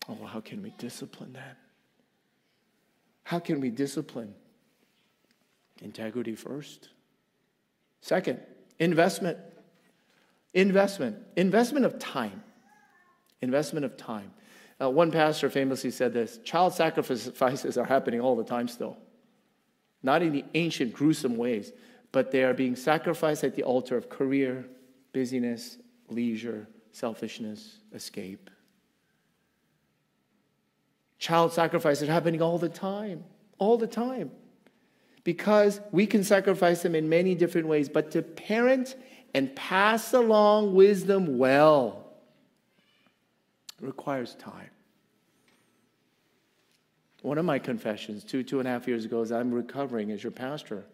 Oh, 0.09 0.17
well, 0.19 0.29
how 0.29 0.41
can 0.41 0.63
we 0.63 0.73
discipline 0.79 1.35
that? 1.35 1.57
How 3.23 3.39
can 3.39 3.61
we 3.61 3.71
discipline? 3.71 4.35
Integrity 5.83 6.35
first. 6.35 6.89
Second, 8.01 8.41
investment. 8.79 9.39
Investment. 10.55 11.17
Investment 11.37 11.87
of 11.87 11.99
time. 11.99 12.43
Investment 13.43 13.85
of 13.85 13.97
time. 13.97 14.33
Uh, 14.81 14.89
one 14.89 15.11
pastor 15.11 15.51
famously 15.51 15.91
said 15.91 16.13
this 16.13 16.39
child 16.45 16.73
sacrifices 16.73 17.77
are 17.77 17.85
happening 17.85 18.21
all 18.21 18.37
the 18.37 18.45
time 18.45 18.69
still. 18.69 18.97
Not 20.03 20.23
in 20.23 20.33
the 20.33 20.45
ancient, 20.55 20.93
gruesome 20.93 21.37
ways, 21.37 21.73
but 22.13 22.31
they 22.31 22.45
are 22.45 22.55
being 22.55 22.77
sacrificed 22.77 23.43
at 23.43 23.57
the 23.57 23.65
altar 23.65 23.97
of 23.97 24.09
career, 24.09 24.65
busyness, 25.13 25.79
leisure, 26.09 26.69
selfishness, 26.93 27.79
escape. 27.93 28.51
Child 31.19 31.53
sacrifices 31.53 32.09
are 32.09 32.13
happening 32.13 32.41
all 32.41 32.59
the 32.59 32.69
time, 32.69 33.25
all 33.59 33.77
the 33.77 33.89
time. 33.89 34.31
Because 35.29 35.83
we 35.93 36.07
can 36.07 36.25
sacrifice 36.25 36.81
them 36.81 36.95
in 36.95 37.07
many 37.07 37.35
different 37.35 37.67
ways, 37.67 37.91
but 37.91 38.13
to 38.13 38.23
parent 38.23 38.97
and 39.35 39.55
pass 39.55 40.15
along 40.15 40.75
wisdom 40.75 41.37
well 41.37 42.07
requires 43.79 44.35
time. 44.37 44.71
One 47.21 47.37
of 47.37 47.45
my 47.45 47.59
confessions, 47.59 48.25
two, 48.25 48.43
two 48.43 48.59
and 48.59 48.67
a 48.67 48.71
half 48.71 48.89
years 48.89 49.05
ago, 49.05 49.21
is 49.21 49.31
I'm 49.31 49.53
recovering 49.53 50.13
as 50.13 50.23
your 50.23 50.33
pastor, 50.33 50.87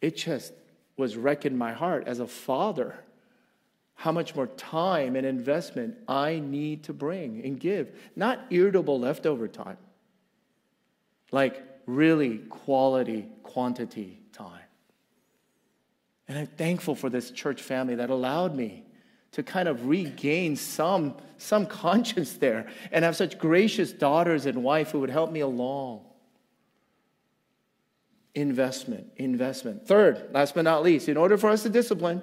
it 0.00 0.16
just 0.16 0.52
was 0.96 1.16
wrecking 1.16 1.58
my 1.58 1.72
heart 1.72 2.04
as 2.06 2.20
a 2.20 2.28
father 2.28 2.94
how 3.96 4.12
much 4.12 4.36
more 4.36 4.46
time 4.46 5.16
and 5.16 5.26
investment 5.26 5.96
I 6.06 6.38
need 6.38 6.84
to 6.84 6.92
bring 6.92 7.44
and 7.44 7.58
give. 7.58 7.90
Not 8.14 8.38
irritable 8.50 9.00
leftover 9.00 9.48
time, 9.48 9.78
like 11.32 11.69
really 11.96 12.38
quality, 12.38 13.26
quantity 13.42 14.20
time. 14.32 14.62
And 16.28 16.38
I'm 16.38 16.46
thankful 16.46 16.94
for 16.94 17.10
this 17.10 17.30
church 17.30 17.60
family 17.60 17.96
that 17.96 18.10
allowed 18.10 18.54
me 18.54 18.84
to 19.32 19.42
kind 19.42 19.68
of 19.68 19.86
regain 19.86 20.56
some, 20.56 21.16
some 21.38 21.66
conscience 21.66 22.34
there 22.34 22.68
and 22.90 23.04
have 23.04 23.16
such 23.16 23.38
gracious 23.38 23.92
daughters 23.92 24.46
and 24.46 24.62
wife 24.62 24.90
who 24.90 25.00
would 25.00 25.10
help 25.10 25.30
me 25.30 25.40
along. 25.40 26.04
Investment, 28.34 29.06
investment. 29.16 29.86
Third, 29.86 30.30
last 30.32 30.54
but 30.54 30.62
not 30.62 30.82
least, 30.82 31.08
in 31.08 31.16
order 31.16 31.36
for 31.36 31.50
us 31.50 31.62
to 31.64 31.68
discipline, 31.68 32.22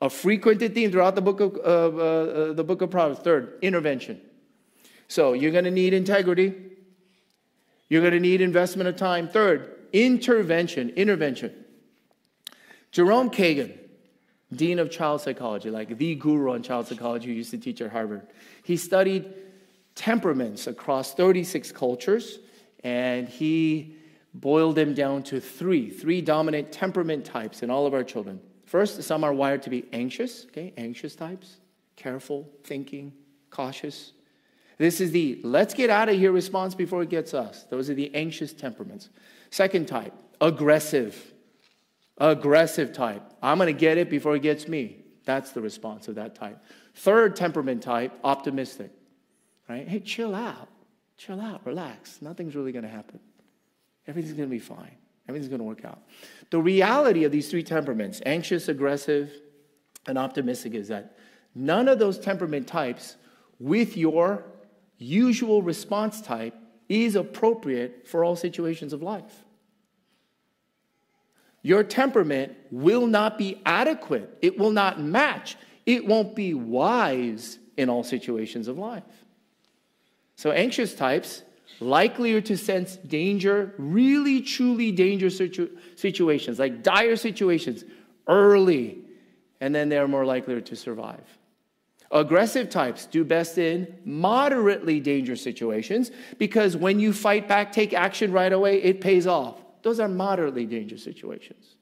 a 0.00 0.10
frequented 0.10 0.74
theme 0.74 0.90
throughout 0.90 1.14
the 1.14 1.22
book 1.22 1.40
of, 1.40 1.56
uh, 1.56 2.00
uh, 2.00 2.52
the 2.52 2.64
book 2.64 2.82
of 2.82 2.90
Proverbs. 2.90 3.20
Third, 3.20 3.58
intervention. 3.62 4.20
So 5.08 5.32
you're 5.32 5.52
going 5.52 5.64
to 5.64 5.70
need 5.70 5.94
integrity. 5.94 6.54
You're 7.94 8.02
going 8.02 8.14
to 8.14 8.18
need 8.18 8.40
investment 8.40 8.88
of 8.88 8.96
time. 8.96 9.28
Third, 9.28 9.70
intervention. 9.92 10.90
Intervention. 10.96 11.54
Jerome 12.90 13.30
Kagan, 13.30 13.72
dean 14.52 14.80
of 14.80 14.90
child 14.90 15.20
psychology, 15.20 15.70
like 15.70 15.96
the 15.96 16.16
guru 16.16 16.54
on 16.54 16.64
child 16.64 16.88
psychology 16.88 17.28
who 17.28 17.34
used 17.34 17.52
to 17.52 17.56
teach 17.56 17.80
at 17.80 17.92
Harvard, 17.92 18.26
he 18.64 18.76
studied 18.76 19.32
temperaments 19.94 20.66
across 20.66 21.14
36 21.14 21.70
cultures, 21.70 22.40
and 22.82 23.28
he 23.28 23.94
boiled 24.34 24.74
them 24.74 24.92
down 24.94 25.22
to 25.22 25.40
three, 25.40 25.88
three 25.88 26.20
dominant 26.20 26.72
temperament 26.72 27.24
types 27.24 27.62
in 27.62 27.70
all 27.70 27.86
of 27.86 27.94
our 27.94 28.02
children. 28.02 28.40
First, 28.66 29.00
some 29.04 29.22
are 29.22 29.32
wired 29.32 29.62
to 29.62 29.70
be 29.70 29.84
anxious, 29.92 30.46
okay, 30.46 30.72
anxious 30.76 31.14
types, 31.14 31.58
careful, 31.94 32.50
thinking, 32.64 33.12
cautious. 33.50 34.10
This 34.78 35.00
is 35.00 35.12
the 35.12 35.40
let's 35.44 35.74
get 35.74 35.90
out 35.90 36.08
of 36.08 36.16
here 36.16 36.32
response 36.32 36.74
before 36.74 37.02
it 37.02 37.10
gets 37.10 37.34
us. 37.34 37.64
Those 37.70 37.88
are 37.90 37.94
the 37.94 38.14
anxious 38.14 38.52
temperaments. 38.52 39.08
Second 39.50 39.86
type, 39.86 40.12
aggressive. 40.40 41.32
Aggressive 42.18 42.92
type. 42.92 43.22
I'm 43.42 43.58
going 43.58 43.72
to 43.72 43.78
get 43.78 43.98
it 43.98 44.08
before 44.08 44.36
it 44.36 44.42
gets 44.42 44.68
me. 44.68 45.04
That's 45.24 45.50
the 45.52 45.60
response 45.60 46.06
of 46.08 46.16
that 46.16 46.34
type. 46.34 46.62
Third 46.94 47.34
temperament 47.34 47.82
type, 47.82 48.12
optimistic. 48.22 48.92
Right? 49.68 49.88
Hey, 49.88 50.00
chill 50.00 50.34
out. 50.34 50.68
Chill 51.16 51.40
out. 51.40 51.66
Relax. 51.66 52.20
Nothing's 52.22 52.54
really 52.54 52.72
going 52.72 52.84
to 52.84 52.90
happen. 52.90 53.18
Everything's 54.06 54.36
going 54.36 54.48
to 54.48 54.54
be 54.54 54.60
fine. 54.60 54.96
Everything's 55.28 55.48
going 55.48 55.60
to 55.60 55.64
work 55.64 55.84
out. 55.84 56.02
The 56.50 56.60
reality 56.60 57.24
of 57.24 57.32
these 57.32 57.50
three 57.50 57.62
temperaments, 57.62 58.20
anxious, 58.26 58.68
aggressive, 58.68 59.32
and 60.06 60.18
optimistic, 60.18 60.74
is 60.74 60.88
that 60.88 61.16
none 61.54 61.88
of 61.88 61.98
those 61.98 62.18
temperament 62.18 62.68
types 62.68 63.16
with 63.58 63.96
your 63.96 64.44
usual 64.98 65.62
response 65.62 66.20
type 66.20 66.54
is 66.88 67.16
appropriate 67.16 68.06
for 68.06 68.24
all 68.24 68.36
situations 68.36 68.92
of 68.92 69.02
life. 69.02 69.44
Your 71.62 71.82
temperament 71.82 72.52
will 72.70 73.06
not 73.06 73.38
be 73.38 73.60
adequate, 73.64 74.36
it 74.42 74.58
will 74.58 74.70
not 74.70 75.00
match, 75.00 75.56
it 75.86 76.06
won't 76.06 76.34
be 76.36 76.52
wise 76.54 77.58
in 77.76 77.88
all 77.88 78.04
situations 78.04 78.68
of 78.68 78.78
life. 78.78 79.02
So, 80.36 80.50
anxious 80.50 80.94
types 80.94 81.42
likelier 81.80 82.40
to 82.42 82.56
sense 82.56 82.96
danger, 82.96 83.74
really 83.78 84.40
truly 84.40 84.92
dangerous 84.92 85.38
situ- 85.38 85.76
situations, 85.96 86.58
like 86.58 86.82
dire 86.82 87.16
situations, 87.16 87.84
early, 88.26 88.98
and 89.60 89.74
then 89.74 89.88
they're 89.88 90.08
more 90.08 90.24
likely 90.24 90.60
to 90.60 90.76
survive. 90.76 91.24
Aggressive 92.10 92.70
types 92.70 93.06
do 93.06 93.24
best 93.24 93.58
in 93.58 93.92
moderately 94.04 95.00
dangerous 95.00 95.42
situations 95.42 96.10
because 96.38 96.76
when 96.76 97.00
you 97.00 97.12
fight 97.12 97.48
back, 97.48 97.72
take 97.72 97.92
action 97.92 98.30
right 98.30 98.52
away, 98.52 98.82
it 98.82 99.00
pays 99.00 99.26
off. 99.26 99.60
Those 99.82 100.00
are 100.00 100.08
moderately 100.08 100.66
dangerous 100.66 101.02
situations. 101.02 101.76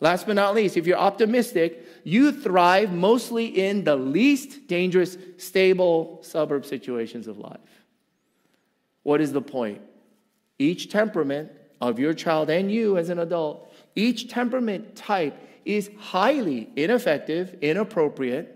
Last 0.00 0.26
but 0.26 0.34
not 0.34 0.54
least, 0.54 0.76
if 0.76 0.86
you're 0.86 0.98
optimistic, 0.98 1.86
you 2.04 2.30
thrive 2.30 2.92
mostly 2.92 3.46
in 3.46 3.84
the 3.84 3.96
least 3.96 4.66
dangerous, 4.66 5.16
stable 5.38 6.20
suburb 6.22 6.66
situations 6.66 7.26
of 7.26 7.38
life. 7.38 7.58
What 9.02 9.20
is 9.20 9.32
the 9.32 9.40
point? 9.40 9.80
Each 10.58 10.90
temperament 10.90 11.50
of 11.80 11.98
your 11.98 12.12
child 12.12 12.50
and 12.50 12.70
you 12.70 12.98
as 12.98 13.08
an 13.08 13.18
adult, 13.18 13.72
each 13.94 14.28
temperament 14.28 14.96
type 14.96 15.36
is 15.64 15.90
highly 15.98 16.70
ineffective, 16.76 17.56
inappropriate. 17.62 18.55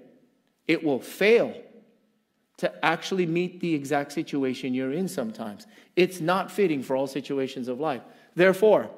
It 0.66 0.84
will 0.84 1.00
fail 1.00 1.54
to 2.58 2.84
actually 2.84 3.26
meet 3.26 3.60
the 3.60 3.74
exact 3.74 4.12
situation 4.12 4.74
you're 4.74 4.92
in 4.92 5.08
sometimes. 5.08 5.66
It's 5.96 6.20
not 6.20 6.50
fitting 6.50 6.82
for 6.82 6.94
all 6.94 7.06
situations 7.06 7.68
of 7.68 7.80
life. 7.80 8.02
Therefore, 8.34 8.90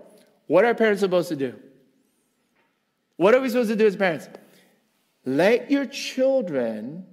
what 0.48 0.64
are 0.64 0.75
parents 0.75 1.01
supposed 1.01 1.29
to 1.29 1.37
do? 1.37 1.55
What 3.16 3.35
are 3.35 3.40
we 3.40 3.48
supposed 3.48 3.70
to 3.70 3.77
do 3.77 3.87
as 3.87 3.96
parents? 3.96 4.29
Let 5.25 5.70
your 5.70 5.87
children 5.87 7.07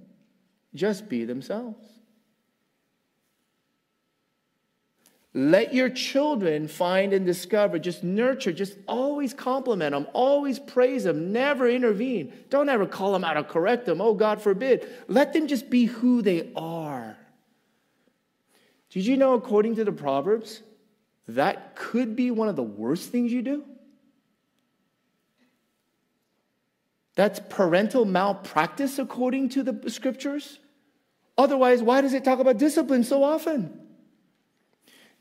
just 0.74 1.08
be 1.08 1.24
themselves. 1.24 1.99
Let 5.32 5.72
your 5.72 5.88
children 5.88 6.66
find 6.66 7.12
and 7.12 7.24
discover, 7.24 7.78
just 7.78 8.02
nurture, 8.02 8.52
just 8.52 8.76
always 8.88 9.32
compliment 9.32 9.92
them, 9.92 10.08
always 10.12 10.58
praise 10.58 11.04
them, 11.04 11.32
never 11.32 11.68
intervene. 11.68 12.32
Don't 12.48 12.68
ever 12.68 12.84
call 12.84 13.12
them 13.12 13.22
out 13.22 13.36
or 13.36 13.44
correct 13.44 13.86
them. 13.86 14.00
Oh, 14.00 14.14
God 14.14 14.42
forbid. 14.42 14.88
Let 15.06 15.32
them 15.32 15.46
just 15.46 15.70
be 15.70 15.84
who 15.84 16.20
they 16.20 16.50
are. 16.56 17.16
Did 18.90 19.06
you 19.06 19.16
know, 19.16 19.34
according 19.34 19.76
to 19.76 19.84
the 19.84 19.92
Proverbs, 19.92 20.62
that 21.28 21.76
could 21.76 22.16
be 22.16 22.32
one 22.32 22.48
of 22.48 22.56
the 22.56 22.64
worst 22.64 23.10
things 23.10 23.32
you 23.32 23.42
do? 23.42 23.64
That's 27.14 27.38
parental 27.48 28.04
malpractice, 28.04 28.98
according 28.98 29.50
to 29.50 29.62
the 29.62 29.90
scriptures. 29.90 30.58
Otherwise, 31.38 31.82
why 31.82 32.00
does 32.00 32.14
it 32.14 32.24
talk 32.24 32.40
about 32.40 32.58
discipline 32.58 33.04
so 33.04 33.22
often? 33.22 33.78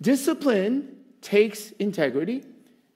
Discipline 0.02 0.96
takes 1.22 1.72
integrity. 1.72 2.44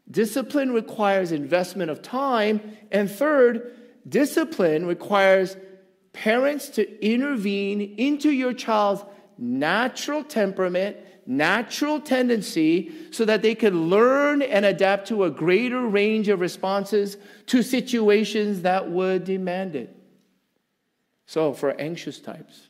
Discipline 0.10 0.72
requires 0.72 1.32
investment 1.32 1.92
of 1.92 2.02
time. 2.02 2.78
And 2.92 3.10
third, 3.10 3.76
discipline 4.08 4.86
requires 4.86 5.58
parents 6.14 6.70
to 6.70 7.06
intervene 7.06 7.96
into 7.98 8.30
your 8.30 8.54
child's 8.54 9.04
natural 9.38 10.24
temperament, 10.24 10.98
natural 11.26 12.00
tendency, 12.00 12.92
so 13.12 13.26
that 13.26 13.42
they 13.42 13.56
can 13.56 13.90
learn 13.90 14.42
and 14.42 14.64
adapt 14.66 15.08
to 15.08 15.24
a 15.24 15.32
greater 15.32 15.82
range 15.82 16.30
of 16.30 16.40
responses 16.40 17.18
to 17.48 17.64
situations 17.64 18.62
that 18.62 18.90
would 18.90 19.24
demand 19.24 19.76
it. 19.76 19.96
So, 21.26 21.54
for 21.54 21.72
anxious 21.80 22.20
types, 22.20 22.68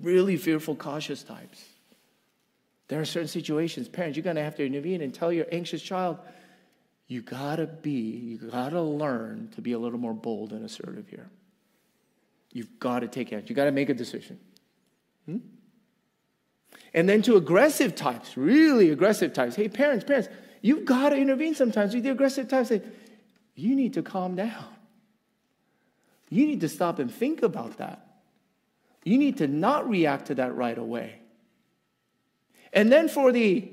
really 0.00 0.36
fearful, 0.36 0.74
cautious 0.74 1.22
types, 1.22 1.73
there 2.88 3.00
are 3.00 3.04
certain 3.04 3.28
situations, 3.28 3.88
parents, 3.88 4.16
you're 4.16 4.24
going 4.24 4.36
to 4.36 4.42
have 4.42 4.56
to 4.56 4.66
intervene 4.66 5.00
and 5.00 5.12
tell 5.12 5.32
your 5.32 5.46
anxious 5.50 5.82
child, 5.82 6.18
you 7.06 7.22
got 7.22 7.56
to 7.56 7.66
be, 7.66 7.90
you 7.90 8.38
got 8.50 8.70
to 8.70 8.80
learn 8.80 9.48
to 9.54 9.62
be 9.62 9.72
a 9.72 9.78
little 9.78 9.98
more 9.98 10.14
bold 10.14 10.52
and 10.52 10.64
assertive 10.64 11.08
here. 11.08 11.28
You've 12.52 12.78
got 12.78 13.00
to 13.00 13.08
take 13.08 13.32
action. 13.32 13.48
You 13.48 13.54
got 13.54 13.64
to 13.64 13.72
make 13.72 13.88
a 13.88 13.94
decision. 13.94 14.38
Hmm? 15.26 15.38
And 16.92 17.08
then 17.08 17.22
to 17.22 17.36
aggressive 17.36 17.94
types, 17.94 18.36
really 18.36 18.90
aggressive 18.90 19.32
types. 19.32 19.56
Hey, 19.56 19.68
parents, 19.68 20.04
parents, 20.04 20.28
you've 20.62 20.84
got 20.84 21.10
to 21.10 21.16
intervene 21.16 21.54
sometimes 21.54 21.94
with 21.94 22.04
the 22.04 22.10
aggressive 22.10 22.48
types. 22.48 22.68
Say, 22.68 22.82
you 23.54 23.74
need 23.74 23.94
to 23.94 24.02
calm 24.02 24.36
down. 24.36 24.66
You 26.28 26.46
need 26.46 26.60
to 26.60 26.68
stop 26.68 26.98
and 26.98 27.12
think 27.12 27.42
about 27.42 27.78
that. 27.78 28.06
You 29.04 29.18
need 29.18 29.38
to 29.38 29.46
not 29.46 29.88
react 29.88 30.26
to 30.26 30.36
that 30.36 30.54
right 30.54 30.76
away. 30.76 31.20
And 32.74 32.92
then 32.92 33.08
for 33.08 33.32
the 33.32 33.70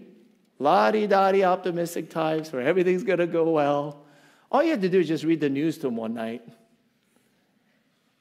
la 0.60 0.92
di 0.92 1.08
da 1.08 1.32
di 1.32 1.44
optimistic 1.44 2.10
types 2.10 2.54
where 2.54 2.62
everything's 2.62 3.04
going 3.04 3.20
to 3.20 3.28
go 3.28 3.50
well, 3.50 4.06
all 4.52 4.64
you 4.64 4.72
have 4.72 4.82
to 4.82 4.90
do 4.90 5.00
is 5.00 5.08
just 5.08 5.24
read 5.24 5.42
the 5.42 5.50
news 5.50 5.78
to 5.78 5.84
them 5.84 5.96
one 5.96 6.14
night. 6.14 6.44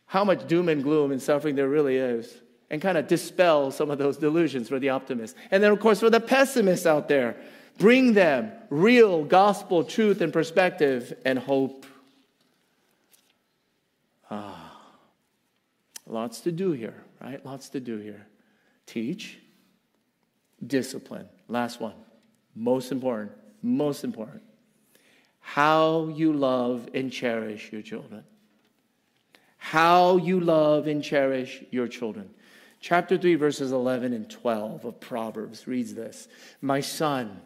How 0.06 0.24
much 0.24 0.46
doom 0.48 0.68
and 0.68 0.82
gloom 0.82 1.12
and 1.12 1.22
suffering 1.22 1.54
there 1.54 1.68
really 1.68 1.96
is, 1.96 2.34
and 2.70 2.80
kind 2.80 2.96
of 2.96 3.06
dispel 3.06 3.70
some 3.70 3.90
of 3.90 3.98
those 3.98 4.16
delusions 4.16 4.68
for 4.68 4.78
the 4.78 4.88
optimists. 4.88 5.38
And 5.50 5.62
then, 5.62 5.70
of 5.70 5.80
course, 5.80 6.00
for 6.00 6.08
the 6.08 6.20
pessimists 6.20 6.86
out 6.86 7.08
there, 7.08 7.36
bring 7.78 8.14
them 8.14 8.52
real 8.70 9.24
gospel 9.24 9.84
truth 9.84 10.20
and 10.20 10.32
perspective 10.32 11.12
and 11.24 11.38
hope. 11.38 11.84
Ah, 14.30 14.80
lots 16.06 16.40
to 16.42 16.52
do 16.52 16.72
here, 16.72 16.94
right? 17.20 17.44
Lots 17.44 17.68
to 17.70 17.80
do 17.80 17.98
here. 17.98 18.26
Teach, 18.86 19.39
discipline. 20.66 21.28
Last 21.48 21.80
one. 21.80 21.94
Most 22.54 22.92
important. 22.92 23.32
Most 23.62 24.04
important. 24.04 24.42
How 25.40 26.08
you 26.08 26.32
love 26.32 26.88
and 26.94 27.12
cherish 27.12 27.72
your 27.72 27.82
children. 27.82 28.24
How 29.56 30.16
you 30.16 30.40
love 30.40 30.86
and 30.86 31.02
cherish 31.02 31.62
your 31.70 31.88
children. 31.88 32.30
Chapter 32.80 33.18
3, 33.18 33.34
verses 33.34 33.72
11 33.72 34.14
and 34.14 34.28
12 34.28 34.84
of 34.86 35.00
Proverbs 35.00 35.66
reads 35.66 35.94
this 35.94 36.28
My 36.62 36.80
son, 36.80 37.40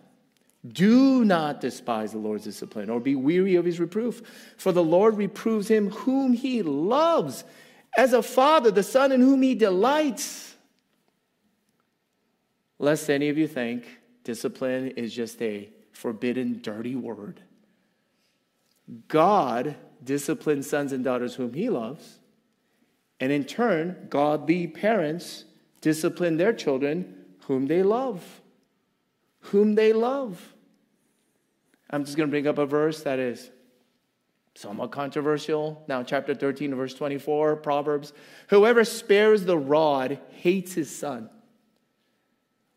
do 0.66 1.24
not 1.24 1.60
despise 1.60 2.12
the 2.12 2.18
Lord's 2.18 2.44
discipline 2.44 2.88
or 2.88 2.98
be 2.98 3.16
weary 3.16 3.56
of 3.56 3.64
his 3.64 3.78
reproof, 3.78 4.54
for 4.56 4.72
the 4.72 4.82
Lord 4.82 5.16
reproves 5.16 5.68
him 5.68 5.90
whom 5.90 6.32
he 6.32 6.62
loves, 6.62 7.44
as 7.98 8.12
a 8.12 8.22
father, 8.22 8.70
the 8.70 8.82
son 8.82 9.12
in 9.12 9.20
whom 9.20 9.42
he 9.42 9.54
delights. 9.54 10.53
Lest 12.84 13.08
any 13.08 13.30
of 13.30 13.38
you 13.38 13.48
think 13.48 13.86
discipline 14.24 14.88
is 14.88 15.14
just 15.14 15.40
a 15.40 15.70
forbidden, 15.92 16.60
dirty 16.60 16.94
word. 16.94 17.40
God 19.08 19.76
disciplines 20.04 20.68
sons 20.68 20.92
and 20.92 21.02
daughters 21.02 21.34
whom 21.34 21.54
he 21.54 21.70
loves, 21.70 22.18
and 23.20 23.32
in 23.32 23.44
turn, 23.44 24.08
godly 24.10 24.66
parents 24.66 25.46
discipline 25.80 26.36
their 26.36 26.52
children 26.52 27.24
whom 27.46 27.68
they 27.68 27.82
love. 27.82 28.42
Whom 29.44 29.76
they 29.76 29.94
love. 29.94 30.54
I'm 31.88 32.04
just 32.04 32.18
going 32.18 32.28
to 32.28 32.30
bring 32.30 32.46
up 32.46 32.58
a 32.58 32.66
verse 32.66 33.02
that 33.04 33.18
is 33.18 33.50
somewhat 34.54 34.90
controversial. 34.90 35.82
Now, 35.88 36.02
chapter 36.02 36.34
13, 36.34 36.74
verse 36.74 36.92
24, 36.92 37.56
Proverbs. 37.56 38.12
Whoever 38.48 38.84
spares 38.84 39.46
the 39.46 39.56
rod 39.56 40.18
hates 40.32 40.74
his 40.74 40.94
son, 40.94 41.30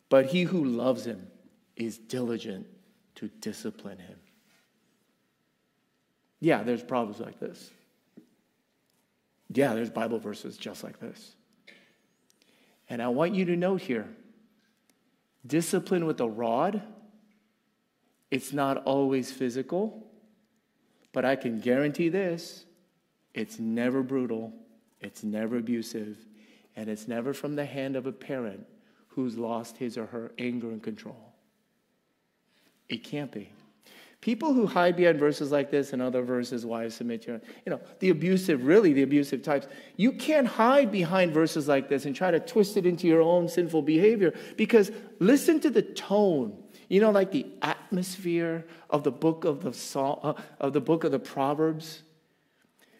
but 0.10 0.28
he 0.28 0.44
who 0.44 0.64
loves 0.64 1.06
him 1.06 1.28
is 1.76 1.98
diligent 1.98 2.68
to 3.16 3.28
discipline 3.28 4.00
him. 4.00 4.18
Yeah, 6.40 6.64
there's 6.64 6.84
problems 6.84 7.20
like 7.20 7.40
this. 7.40 7.72
Yeah, 9.54 9.74
there's 9.74 9.90
Bible 9.90 10.20
verses 10.20 10.58
just 10.58 10.84
like 10.84 11.00
this. 11.00 11.36
And 12.90 13.02
I 13.02 13.08
want 13.08 13.34
you 13.34 13.46
to 13.46 13.56
note 13.56 13.82
here 13.82 14.08
discipline 15.46 16.06
with 16.06 16.20
a 16.20 16.28
rod, 16.28 16.82
it's 18.30 18.52
not 18.52 18.84
always 18.84 19.32
physical, 19.32 20.06
but 21.14 21.24
I 21.24 21.36
can 21.36 21.60
guarantee 21.60 22.10
this 22.10 22.66
it's 23.34 23.60
never 23.60 24.04
brutal, 24.04 24.54
it's 25.00 25.24
never 25.24 25.58
abusive, 25.58 26.18
and 26.76 26.90
it's 26.90 27.08
never 27.08 27.34
from 27.34 27.56
the 27.56 27.66
hand 27.66 27.96
of 27.96 28.08
a 28.08 28.12
parent 28.12 28.66
who's 29.18 29.36
lost 29.36 29.78
his 29.78 29.98
or 29.98 30.06
her 30.06 30.32
anger 30.38 30.70
and 30.70 30.84
control. 30.84 31.34
It 32.88 33.04
can't 33.04 33.32
be. 33.32 33.50
People 34.22 34.54
who 34.54 34.68
hide 34.68 34.96
behind 34.96 35.18
verses 35.18 35.52
like 35.52 35.72
this 35.72 35.92
and 35.92 36.04
other 36.04 36.22
verses, 36.22 36.68
wives 36.68 36.94
submit 36.94 37.24
to 37.24 37.42
you 37.66 37.72
know, 37.72 37.82
the 37.98 38.12
abusive, 38.12 38.64
really 38.64 38.94
the 38.94 39.02
abusive 39.02 39.42
types, 39.42 39.68
you 39.96 40.12
can't 40.12 40.46
hide 40.46 40.92
behind 40.92 41.34
verses 41.34 41.68
like 41.68 41.90
this 41.90 42.06
and 42.06 42.16
try 42.16 42.30
to 42.30 42.40
twist 42.40 42.78
it 42.78 42.86
into 42.86 43.08
your 43.08 43.24
own 43.24 43.50
sinful 43.50 43.82
behavior 43.82 44.36
because 44.56 44.92
listen 45.18 45.60
to 45.62 45.72
the 45.72 45.82
tone. 45.82 46.56
You 46.88 47.02
know, 47.02 47.10
like 47.10 47.32
the 47.32 47.48
atmosphere 47.64 48.68
of 48.92 49.04
the 49.04 49.12
book 49.12 49.46
of 49.46 49.64
the 49.64 49.74
Psalm, 49.74 50.20
uh, 50.22 50.34
of 50.60 50.74
the 50.74 50.82
book 50.82 51.06
of 51.06 51.12
the 51.12 51.20
Proverbs. 51.20 52.04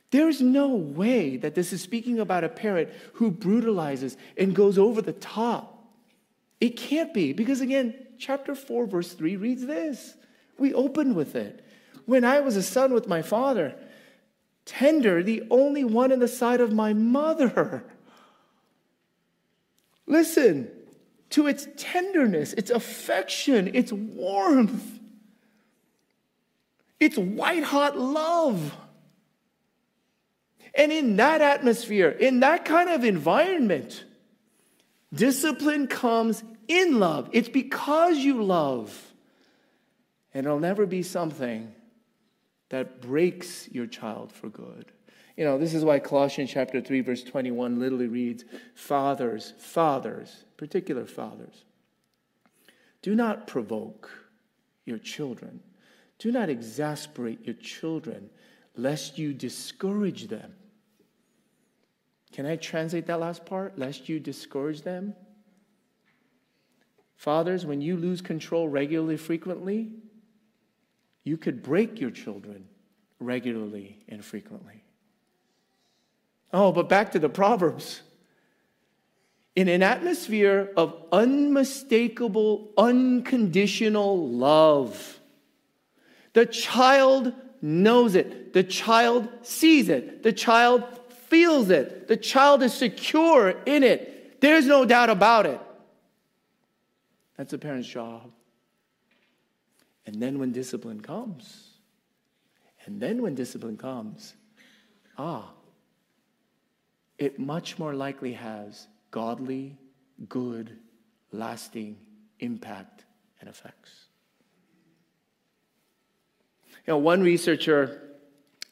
There's 0.10 0.42
no 0.42 0.70
way 0.70 1.38
that 1.38 1.54
this 1.54 1.72
is 1.72 1.82
speaking 1.82 2.20
about 2.20 2.44
a 2.44 2.50
parent 2.50 2.90
who 3.14 3.30
brutalizes 3.30 4.18
and 4.36 4.56
goes 4.56 4.80
over 4.80 5.00
the 5.00 5.14
top. 5.14 5.77
It 6.60 6.78
can't 6.78 7.14
be 7.14 7.34
because 7.34 7.62
again, 7.62 7.94
chapter 8.18 8.56
4 8.56 8.88
verse 8.88 9.14
3 9.14 9.36
reads 9.36 9.66
this. 9.66 10.16
We 10.58 10.74
opened 10.74 11.16
with 11.16 11.36
it. 11.36 11.64
When 12.06 12.24
I 12.24 12.40
was 12.40 12.56
a 12.56 12.64
son 12.64 12.94
with 12.94 13.08
my 13.08 13.22
father, 13.22 13.76
tender, 14.66 15.22
the 15.22 15.44
only 15.50 15.84
one 15.84 16.12
in 16.12 16.20
the 16.20 16.28
sight 16.28 16.62
of 16.62 16.74
my 16.74 16.94
mother. 16.94 17.84
Listen 20.08 20.72
to 21.32 21.48
its 21.48 21.68
tenderness, 21.78 22.54
its 22.54 22.72
affection, 22.72 23.76
its 23.76 23.92
warmth, 23.92 25.00
its 27.00 27.18
white 27.18 27.64
hot 27.64 27.98
love. 27.98 28.76
And 30.74 30.92
in 30.92 31.18
that 31.18 31.42
atmosphere, 31.42 32.10
in 32.10 32.40
that 32.42 32.64
kind 32.66 32.90
of 32.90 33.04
environment, 33.04 34.06
discipline 35.14 35.88
comes 35.88 36.44
in 36.68 37.00
love. 37.00 37.30
It's 37.32 37.50
because 37.50 38.18
you 38.18 38.44
love. 38.44 39.14
And 40.34 40.46
it'll 40.46 40.60
never 40.60 40.86
be 40.86 41.04
something 41.04 41.74
that 42.70 43.02
breaks 43.02 43.70
your 43.72 43.88
child 43.88 44.32
for 44.32 44.50
good. 44.50 44.92
You 45.38 45.46
know, 45.46 45.58
this 45.58 45.74
is 45.74 45.86
why 45.86 46.00
Colossians 46.00 46.52
chapter 46.52 46.82
3, 46.82 47.02
verse 47.02 47.24
21 47.24 47.80
literally 47.80 48.08
reads 48.08 48.44
Fathers, 48.74 49.54
fathers, 49.60 50.46
particular 50.58 51.06
fathers, 51.06 51.64
do 53.02 53.16
not 53.16 53.48
provoke 53.48 54.10
your 54.86 54.98
children. 54.98 55.62
Do 56.20 56.32
not 56.32 56.50
exasperate 56.50 57.46
your 57.46 57.56
children, 57.56 58.30
lest 58.76 59.18
you 59.18 59.34
discourage 59.34 60.28
them. 60.28 60.56
Can 62.32 62.46
I 62.46 62.56
translate 62.56 63.08
that 63.08 63.20
last 63.20 63.46
part? 63.46 63.78
Lest 63.80 64.10
you 64.10 64.20
discourage 64.20 64.82
them? 64.82 65.16
Fathers, 67.16 67.66
when 67.66 67.82
you 67.82 67.98
lose 67.98 68.22
control 68.22 68.70
regularly, 68.70 69.18
frequently, 69.18 69.92
you 71.24 71.36
could 71.36 71.64
break 71.64 72.00
your 72.00 72.12
children 72.12 72.68
regularly 73.20 74.00
and 74.08 74.24
frequently. 74.24 74.84
Oh, 76.54 76.72
but 76.72 76.88
back 76.88 77.12
to 77.14 77.20
the 77.20 77.30
Proverbs. 77.30 78.02
In 79.56 79.68
an 79.68 79.82
atmosphere 79.82 80.72
of 80.78 80.96
unmistakable, 81.12 82.72
unconditional 82.78 84.30
love, 84.30 85.20
the 86.34 86.46
child 86.46 87.34
knows 87.62 88.14
it, 88.14 88.54
the 88.54 88.64
child 88.64 89.28
sees 89.42 89.90
it, 89.90 90.22
the 90.22 90.32
child 90.32 90.84
feels 91.30 91.70
it, 91.70 92.08
the 92.08 92.18
child 92.18 92.64
is 92.64 92.74
secure 92.74 93.50
in 93.66 93.84
it. 93.84 94.42
There's 94.42 94.66
no 94.66 94.86
doubt 94.86 95.10
about 95.10 95.46
it. 95.46 95.60
That's 97.38 97.54
a 97.54 97.58
parent's 97.58 97.88
job. 97.88 98.32
And 100.06 100.22
then 100.22 100.40
when 100.40 100.52
discipline 100.52 101.02
comes, 101.02 101.72
and 102.86 103.00
then 103.02 103.22
when 103.22 103.36
discipline 103.36 103.78
comes, 103.78 104.34
ah, 105.18 105.52
it 107.18 107.40
much 107.40 107.78
more 107.78 107.94
likely 107.94 108.34
has 108.34 108.88
godly, 109.12 109.78
good, 110.30 110.78
lasting 111.32 111.98
impact 112.40 113.06
and 113.42 113.50
effects. 113.50 114.06
You 116.86 116.94
know, 116.94 116.98
one 117.00 117.22
researcher 117.22 118.02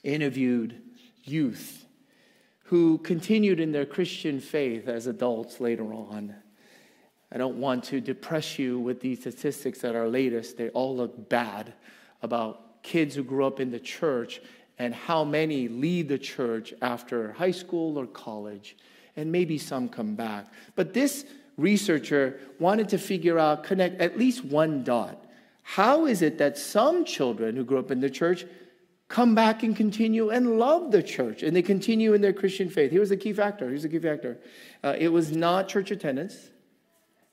interviewed 0.03 0.81
youth 1.23 1.85
who 2.65 2.97
continued 2.99 3.60
in 3.60 3.71
their 3.71 3.86
Christian 3.86 4.39
faith 4.39 4.88
as 4.88 5.08
adults 5.08 5.60
later 5.60 5.93
on. 5.93 6.36
I 7.32 7.38
don't 7.38 7.58
want 7.58 7.84
to 7.86 8.01
depress 8.01 8.58
you 8.58 8.80
with 8.80 9.01
these 9.01 9.19
statistics 9.19 9.80
that 9.82 9.95
are 9.95 10.08
latest. 10.08 10.58
They 10.58 10.69
all 10.69 10.95
look 10.95 11.30
bad 11.30 11.73
about 12.21 12.82
kids 12.82 13.15
who 13.15 13.23
grew 13.23 13.45
up 13.45 13.60
in 13.60 13.71
the 13.71 13.80
church 13.80 14.41
and 14.80 14.93
how 14.93 15.23
many 15.23 15.67
leave 15.67 16.08
the 16.08 16.17
church 16.17 16.73
after 16.82 17.34
high 17.34 17.51
school 17.51 17.97
or 17.99 18.08
college, 18.08 18.75
and 19.15 19.32
maybe 19.32 19.58
some 19.58 19.88
come 19.88 20.15
back. 20.15 20.51
But 20.75 20.93
this 20.93 21.25
researcher 21.58 22.39
wanted 22.60 22.89
to 22.89 22.97
figure 22.97 23.39
out, 23.39 23.63
connect 23.63 24.01
at 24.01 24.17
least 24.17 24.43
one 24.43 24.84
dot. 24.84 25.25
How 25.62 26.06
is 26.06 26.21
it 26.21 26.38
that 26.39 26.58
some 26.58 27.06
children 27.06 27.56
who 27.56 27.63
grew 27.63 27.80
up 27.80 27.91
in 27.91 27.99
the 27.99 28.10
church 28.10 28.45
come 29.07 29.35
back 29.35 29.63
and 29.63 29.75
continue 29.75 30.29
and 30.29 30.57
love 30.57 30.91
the 30.91 31.03
church 31.03 31.43
and 31.43 31.55
they 31.55 31.61
continue 31.61 32.13
in 32.13 32.21
their 32.21 32.33
Christian 32.33 32.69
faith. 32.69 32.91
Here's 32.91 33.09
the 33.09 33.17
key 33.17 33.33
factor. 33.33 33.67
Here's 33.69 33.83
the 33.83 33.89
key 33.89 33.99
factor. 33.99 34.39
Uh, 34.83 34.95
it 34.97 35.09
was 35.09 35.31
not 35.31 35.67
church 35.67 35.91
attendance. 35.91 36.49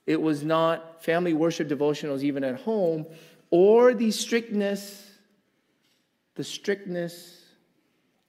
It 0.07 0.21
was 0.21 0.43
not 0.43 1.03
family 1.03 1.33
worship 1.33 1.69
devotionals 1.69 2.23
even 2.23 2.45
at 2.45 2.61
home 2.61 3.07
or 3.51 3.95
the 3.95 4.11
strictness, 4.11 5.11
the 6.35 6.45
strictness 6.45 7.41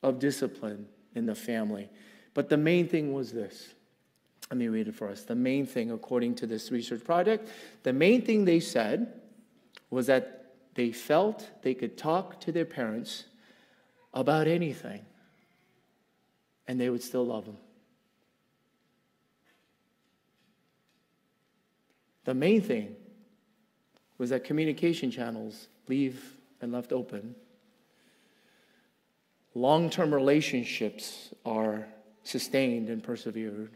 of 0.01 0.19
discipline 0.19 0.87
in 1.15 1.25
the 1.25 1.35
family. 1.35 1.89
But 2.33 2.49
the 2.49 2.57
main 2.57 2.87
thing 2.87 3.13
was 3.13 3.31
this. 3.31 3.73
Let 4.49 4.57
me 4.57 4.67
read 4.67 4.87
it 4.87 4.95
for 4.95 5.09
us. 5.09 5.23
The 5.23 5.35
main 5.35 5.65
thing, 5.65 5.91
according 5.91 6.35
to 6.35 6.47
this 6.47 6.71
research 6.71 7.03
project, 7.03 7.49
the 7.83 7.93
main 7.93 8.21
thing 8.21 8.45
they 8.45 8.59
said 8.59 9.21
was 9.89 10.07
that 10.07 10.53
they 10.75 10.91
felt 10.91 11.49
they 11.61 11.73
could 11.73 11.97
talk 11.97 12.39
to 12.41 12.51
their 12.51 12.65
parents 12.65 13.25
about 14.13 14.47
anything 14.47 15.05
and 16.67 16.79
they 16.79 16.89
would 16.89 17.03
still 17.03 17.25
love 17.25 17.45
them. 17.45 17.57
The 22.25 22.33
main 22.33 22.61
thing 22.61 22.95
was 24.17 24.29
that 24.29 24.43
communication 24.43 25.11
channels 25.11 25.67
leave 25.87 26.37
and 26.61 26.71
left 26.71 26.93
open. 26.93 27.35
Long 29.55 29.89
term 29.89 30.13
relationships 30.13 31.33
are 31.45 31.85
sustained 32.23 32.89
and 32.89 33.03
persevered. 33.03 33.71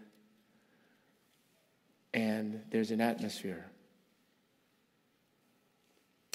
And 2.13 2.61
there's 2.71 2.91
an 2.91 3.01
atmosphere, 3.01 3.65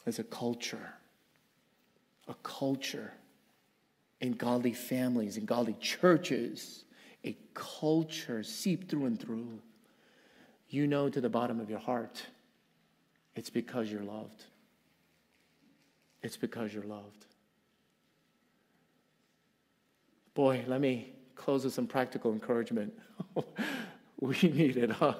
there's 0.05 0.19
a 0.19 0.25
culture, 0.25 0.93
a 2.29 2.35
culture 2.43 3.13
in 4.23 4.33
godly 4.35 4.73
families, 4.73 5.37
in 5.37 5.45
godly 5.45 5.75
churches, 5.81 6.85
a 7.25 7.37
culture 7.55 8.43
seeped 8.45 8.89
through 8.89 9.07
and 9.07 9.21
through. 9.21 9.59
You 10.71 10.87
know 10.87 11.11
to 11.11 11.21
the 11.21 11.29
bottom 11.29 11.61
of 11.61 11.69
your 11.69 11.81
heart, 11.81 12.23
it's 13.35 13.51
because 13.51 13.91
you're 13.91 14.05
loved. 14.05 14.45
It's 16.23 16.37
because 16.37 16.73
you're 16.73 16.85
loved. 16.85 17.27
Boy, 20.35 20.65
let 20.69 20.81
me 20.81 21.13
close 21.35 21.65
with 21.65 21.75
some 21.75 21.89
practical 21.89 22.33
encouragement. 22.33 22.95
we 24.21 24.37
need 24.43 24.77
it, 24.77 24.91
huh? 24.91 25.15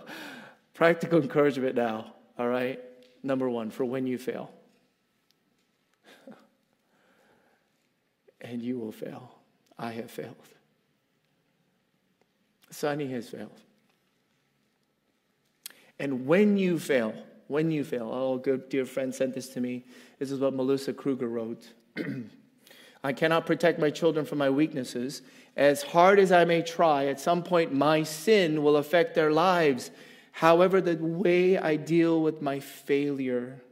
Practical 0.75 1.21
encouragement 1.21 1.75
now, 1.75 2.15
all 2.39 2.49
right? 2.49 2.81
Number 3.25 3.51
one, 3.51 3.71
for 3.71 3.85
when 3.85 4.07
you 4.07 4.17
fail. 4.17 4.53
And 8.53 8.63
you 8.63 8.79
will 8.79 8.93
fail. 8.93 9.35
I 9.79 9.93
have 9.93 10.11
failed. 10.11 10.37
Sonny 12.71 13.09
has 13.09 13.29
failed. 13.31 13.59
And 15.99 16.27
when 16.27 16.59
you 16.59 16.79
fail, 16.79 17.15
when 17.49 17.71
you 17.71 17.83
fail, 17.83 18.11
oh, 18.13 18.37
good 18.37 18.69
dear 18.69 18.85
friend 18.85 19.15
sent 19.15 19.35
this 19.35 19.49
to 19.51 19.61
me. 19.61 19.85
This 20.19 20.31
is 20.31 20.39
what 20.39 20.53
Melissa 20.53 20.93
Kruger 20.93 21.29
wrote. 21.29 21.67
I 23.05 23.15
cannot 23.15 23.47
protect 23.47 23.79
my 23.79 23.91
children 23.91 24.27
from 24.27 24.39
my 24.39 24.51
weaknesses. 24.51 25.23
As 25.57 25.83
hard 25.83 26.19
as 26.19 26.31
I 26.31 26.45
may 26.45 26.61
try, 26.61 27.07
at 27.07 27.21
some 27.21 27.43
point 27.43 27.73
my 27.73 28.03
sin 28.03 28.63
will 28.63 28.77
affect 28.77 29.15
their 29.15 29.33
lives. 29.33 29.91
However, 30.33 30.81
the 30.81 30.97
way 30.97 31.57
I 31.57 31.77
deal 31.77 32.21
with 32.21 32.43
my 32.43 32.61
failure 32.61 33.63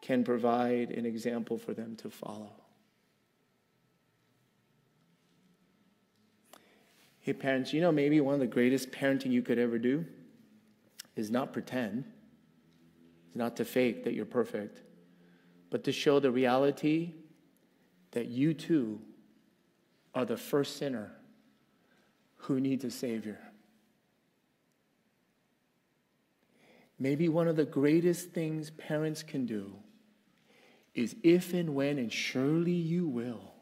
can 0.00 0.24
provide 0.24 0.92
an 0.92 1.04
example 1.04 1.58
for 1.58 1.74
them 1.74 1.94
to 1.96 2.08
follow. 2.10 2.57
Hey, 7.28 7.34
parents, 7.34 7.74
you 7.74 7.82
know 7.82 7.92
maybe 7.92 8.22
one 8.22 8.32
of 8.32 8.40
the 8.40 8.46
greatest 8.46 8.90
parenting 8.90 9.30
you 9.32 9.42
could 9.42 9.58
ever 9.58 9.78
do 9.78 10.06
is 11.14 11.30
not 11.30 11.52
pretend, 11.52 12.06
is 13.28 13.36
not 13.36 13.54
to 13.56 13.66
fake 13.66 14.02
that 14.04 14.14
you're 14.14 14.24
perfect, 14.24 14.80
but 15.68 15.84
to 15.84 15.92
show 15.92 16.20
the 16.20 16.30
reality 16.30 17.12
that 18.12 18.28
you 18.28 18.54
too 18.54 19.02
are 20.14 20.24
the 20.24 20.38
first 20.38 20.78
sinner 20.78 21.12
who 22.34 22.60
needs 22.60 22.82
a 22.84 22.90
Savior. 22.90 23.38
Maybe 26.98 27.28
one 27.28 27.46
of 27.46 27.56
the 27.56 27.66
greatest 27.66 28.30
things 28.30 28.70
parents 28.70 29.22
can 29.22 29.44
do 29.44 29.74
is 30.94 31.14
if 31.22 31.52
and 31.52 31.74
when, 31.74 31.98
and 31.98 32.10
surely 32.10 32.72
you 32.72 33.06
will, 33.06 33.52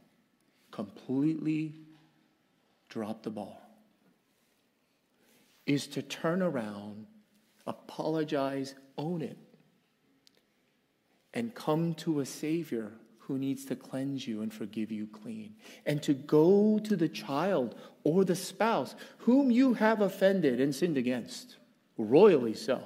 completely 0.70 1.85
drop 2.96 3.22
the 3.22 3.30
ball, 3.30 3.60
is 5.66 5.86
to 5.86 6.00
turn 6.00 6.40
around, 6.40 7.04
apologize, 7.66 8.74
own 8.96 9.20
it, 9.20 9.36
and 11.34 11.54
come 11.54 11.92
to 11.92 12.20
a 12.20 12.24
Savior 12.24 12.92
who 13.18 13.36
needs 13.36 13.66
to 13.66 13.76
cleanse 13.76 14.26
you 14.26 14.40
and 14.40 14.50
forgive 14.50 14.90
you 14.90 15.06
clean. 15.06 15.56
And 15.84 16.02
to 16.04 16.14
go 16.14 16.78
to 16.78 16.96
the 16.96 17.10
child 17.10 17.74
or 18.02 18.24
the 18.24 18.34
spouse 18.34 18.94
whom 19.18 19.50
you 19.50 19.74
have 19.74 20.00
offended 20.00 20.58
and 20.58 20.74
sinned 20.74 20.96
against, 20.96 21.56
royally 21.98 22.54
so. 22.54 22.82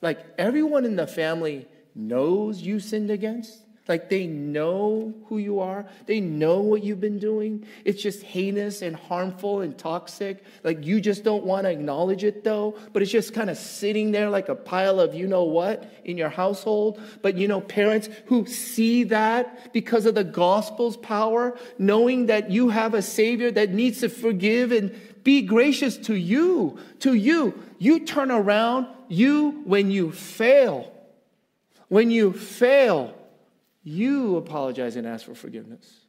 Like 0.00 0.26
everyone 0.38 0.84
in 0.84 0.96
the 0.96 1.06
family 1.06 1.68
knows 1.94 2.62
you 2.62 2.80
sinned 2.80 3.12
against, 3.12 3.60
like 3.88 4.08
they 4.08 4.26
know 4.28 5.12
who 5.26 5.38
you 5.38 5.58
are, 5.58 5.86
they 6.06 6.20
know 6.20 6.60
what 6.60 6.84
you've 6.84 7.00
been 7.00 7.18
doing. 7.18 7.66
It's 7.84 8.00
just 8.00 8.22
heinous 8.22 8.80
and 8.80 8.94
harmful 8.94 9.60
and 9.60 9.76
toxic. 9.76 10.44
Like 10.62 10.86
you 10.86 11.00
just 11.00 11.24
don't 11.24 11.44
want 11.44 11.64
to 11.64 11.70
acknowledge 11.70 12.22
it 12.22 12.44
though, 12.44 12.76
but 12.92 13.02
it's 13.02 13.10
just 13.10 13.34
kind 13.34 13.50
of 13.50 13.58
sitting 13.58 14.12
there 14.12 14.30
like 14.30 14.48
a 14.48 14.54
pile 14.54 15.00
of 15.00 15.14
you 15.14 15.26
know 15.26 15.42
what 15.42 15.92
in 16.04 16.16
your 16.16 16.28
household. 16.28 17.00
But 17.22 17.36
you 17.36 17.48
know, 17.48 17.60
parents 17.60 18.08
who 18.26 18.46
see 18.46 19.04
that 19.04 19.72
because 19.72 20.06
of 20.06 20.14
the 20.14 20.24
gospel's 20.24 20.96
power, 20.96 21.58
knowing 21.76 22.26
that 22.26 22.50
you 22.50 22.68
have 22.68 22.94
a 22.94 23.02
Savior 23.02 23.50
that 23.50 23.70
needs 23.70 24.00
to 24.00 24.08
forgive 24.08 24.70
and 24.70 24.94
be 25.24 25.42
gracious 25.42 25.96
to 25.96 26.14
you, 26.14 26.78
to 27.00 27.14
you. 27.14 27.60
You 27.78 28.00
turn 28.06 28.30
around, 28.30 28.86
you, 29.08 29.62
when 29.64 29.90
you 29.90 30.12
fail, 30.12 30.92
when 31.88 32.10
you 32.10 32.32
fail, 32.32 33.14
you 33.82 34.36
apologize 34.36 34.96
and 34.96 35.06
ask 35.06 35.26
for 35.26 35.34
forgiveness. 35.34 36.02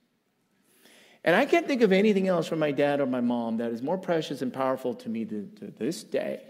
And 1.24 1.36
I 1.36 1.46
can't 1.46 1.68
think 1.68 1.82
of 1.82 1.92
anything 1.92 2.28
else 2.28 2.48
from 2.48 2.60
my 2.60 2.72
dad 2.72 3.00
or 3.00 3.06
my 3.06 3.22
mom 3.22 3.58
that 3.58 3.72
is 3.72 3.82
more 3.82 3.98
precious 3.98 4.42
and 4.42 4.52
powerful 4.52 4.94
to 4.96 5.10
me 5.10 5.26
to, 5.26 5.50
to 5.60 5.74
this 5.78 6.04
day. 6.04 6.42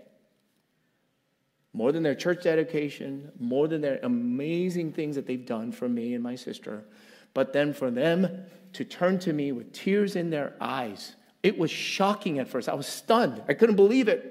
More 1.74 1.92
than 1.92 2.04
their 2.04 2.16
church 2.16 2.44
dedication, 2.44 3.32
more 3.40 3.68
than 3.68 3.82
their 3.82 4.00
amazing 4.04 4.94
things 4.94 5.16
that 5.16 5.26
they've 5.28 5.46
done 5.46 5.72
for 5.72 5.88
me 5.88 6.14
and 6.14 6.24
my 6.24 6.36
sister, 6.36 6.86
but 7.34 7.54
then 7.54 7.74
for 7.74 7.90
them 7.90 8.46
to 8.74 8.84
turn 8.84 9.20
to 9.20 9.34
me 9.34 9.52
with 9.52 9.72
tears 9.74 10.16
in 10.16 10.30
their 10.30 10.54
eyes. 10.60 11.16
It 11.42 11.58
was 11.58 11.72
shocking 11.72 12.40
at 12.40 12.48
first. 12.48 12.70
I 12.70 12.74
was 12.74 12.88
stunned. 12.88 13.44
I 13.48 13.54
couldn't 13.54 13.76
believe 13.76 14.08
it. 14.08 14.30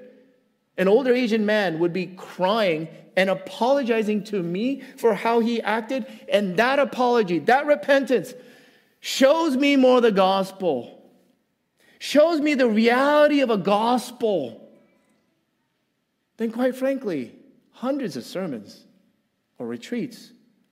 An 0.77 0.87
older 0.87 1.13
Asian 1.13 1.45
man 1.45 1.79
would 1.79 1.93
be 1.93 2.07
crying 2.07 2.87
and 3.15 3.29
apologizing 3.29 4.23
to 4.25 4.41
me 4.41 4.81
for 4.97 5.13
how 5.13 5.39
he 5.39 5.61
acted. 5.61 6.05
And 6.31 6.57
that 6.57 6.79
apology, 6.79 7.39
that 7.39 7.65
repentance, 7.65 8.33
shows 8.99 9.55
me 9.55 9.75
more 9.75 10.01
the 10.01 10.11
gospel, 10.11 11.03
shows 11.99 12.39
me 12.39 12.53
the 12.53 12.67
reality 12.67 13.41
of 13.41 13.49
a 13.49 13.57
gospel 13.57 14.69
than, 16.37 16.51
quite 16.51 16.75
frankly, 16.75 17.33
hundreds 17.71 18.15
of 18.15 18.23
sermons 18.23 18.85
or 19.57 19.67
retreats 19.67 20.31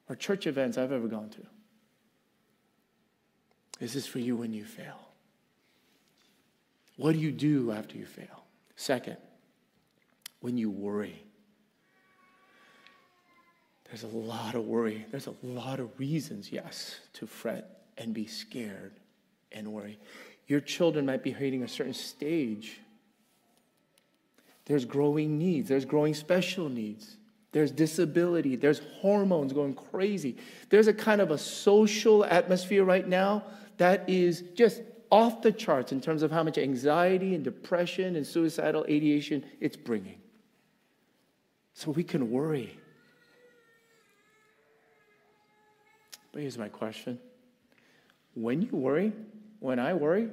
or 0.10 0.16
church 0.16 0.48
events 0.48 0.78
I've 0.78 0.92
ever 0.92 1.08
gone 1.08 1.30
to. 1.30 1.42
This 3.80 3.96
is 3.96 4.06
for 4.06 4.20
you 4.20 4.36
when 4.36 4.54
you 4.54 4.64
fail. 4.64 5.00
What 6.98 7.14
do 7.14 7.20
you 7.20 7.32
do 7.32 7.72
after 7.72 7.98
you 7.98 8.06
fail? 8.06 8.46
Second, 8.76 9.18
when 10.40 10.58
you 10.58 10.70
worry. 10.70 11.24
There's 13.92 14.04
a 14.04 14.18
lot 14.18 14.56
of 14.56 14.64
worry. 14.64 15.06
There's 15.12 15.28
a 15.28 15.36
lot 15.44 15.82
of 15.82 16.00
reasons, 16.00 16.50
yes, 16.50 16.96
to 17.14 17.28
fret 17.28 17.82
and 17.98 18.14
be 18.14 18.26
scared 18.26 18.94
and 19.52 19.74
worry. 19.74 20.00
Your 20.48 20.62
children 20.62 21.06
might 21.06 21.24
be 21.24 21.32
hitting 21.32 21.64
a 21.64 21.68
certain 21.68 21.94
stage. 21.94 22.80
There's 24.64 24.86
growing 24.86 25.38
needs, 25.38 25.68
there's 25.68 25.84
growing 25.84 26.14
special 26.14 26.70
needs. 26.70 27.18
There's 27.52 27.72
disability, 27.72 28.56
there's 28.56 28.80
hormones 29.02 29.52
going 29.52 29.74
crazy. 29.74 30.38
There's 30.70 30.88
a 30.88 30.94
kind 30.94 31.20
of 31.20 31.32
a 31.32 31.38
social 31.38 32.24
atmosphere 32.24 32.86
right 32.86 33.06
now 33.06 33.44
that 33.76 34.10
is 34.10 34.46
just 34.56 34.84
off 35.12 35.42
the 35.42 35.52
charts 35.52 35.92
in 35.92 36.00
terms 36.00 36.24
of 36.24 36.32
how 36.32 36.44
much 36.44 36.58
anxiety 36.58 37.36
and 37.36 37.44
depression 37.44 38.16
and 38.16 38.26
suicidal 38.26 38.86
ideation 38.86 39.44
it's 39.60 39.76
bringing. 39.76 40.22
So 41.74 41.92
we 41.92 42.06
can 42.06 42.32
worry. 42.32 42.78
But 46.32 46.42
here's 46.42 46.58
my 46.58 46.70
question 46.70 47.20
when 48.34 48.62
you 48.62 48.70
worry, 48.72 49.12
when 49.60 49.80
I 49.80 49.94
worry, 49.94 50.30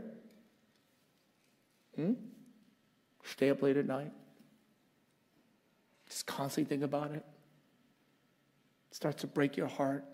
hmm? 1.97 2.13
stay 3.25 3.51
up 3.51 3.63
late 3.63 3.77
at 3.77 3.87
night, 3.87 4.13
just 6.09 6.27
constantly 6.27 6.69
think 6.69 6.85
about 6.85 7.11
it, 7.11 7.25
it 8.91 8.95
starts 8.95 9.21
to 9.23 9.27
break 9.27 9.57
your 9.57 9.67
heart. 9.67 10.05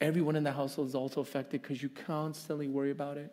Everyone 0.00 0.36
in 0.36 0.44
the 0.44 0.52
household 0.52 0.88
is 0.88 0.94
also 0.94 1.20
affected 1.20 1.62
because 1.62 1.82
you 1.82 1.88
constantly 1.88 2.68
worry 2.68 2.90
about 2.90 3.16
it. 3.16 3.32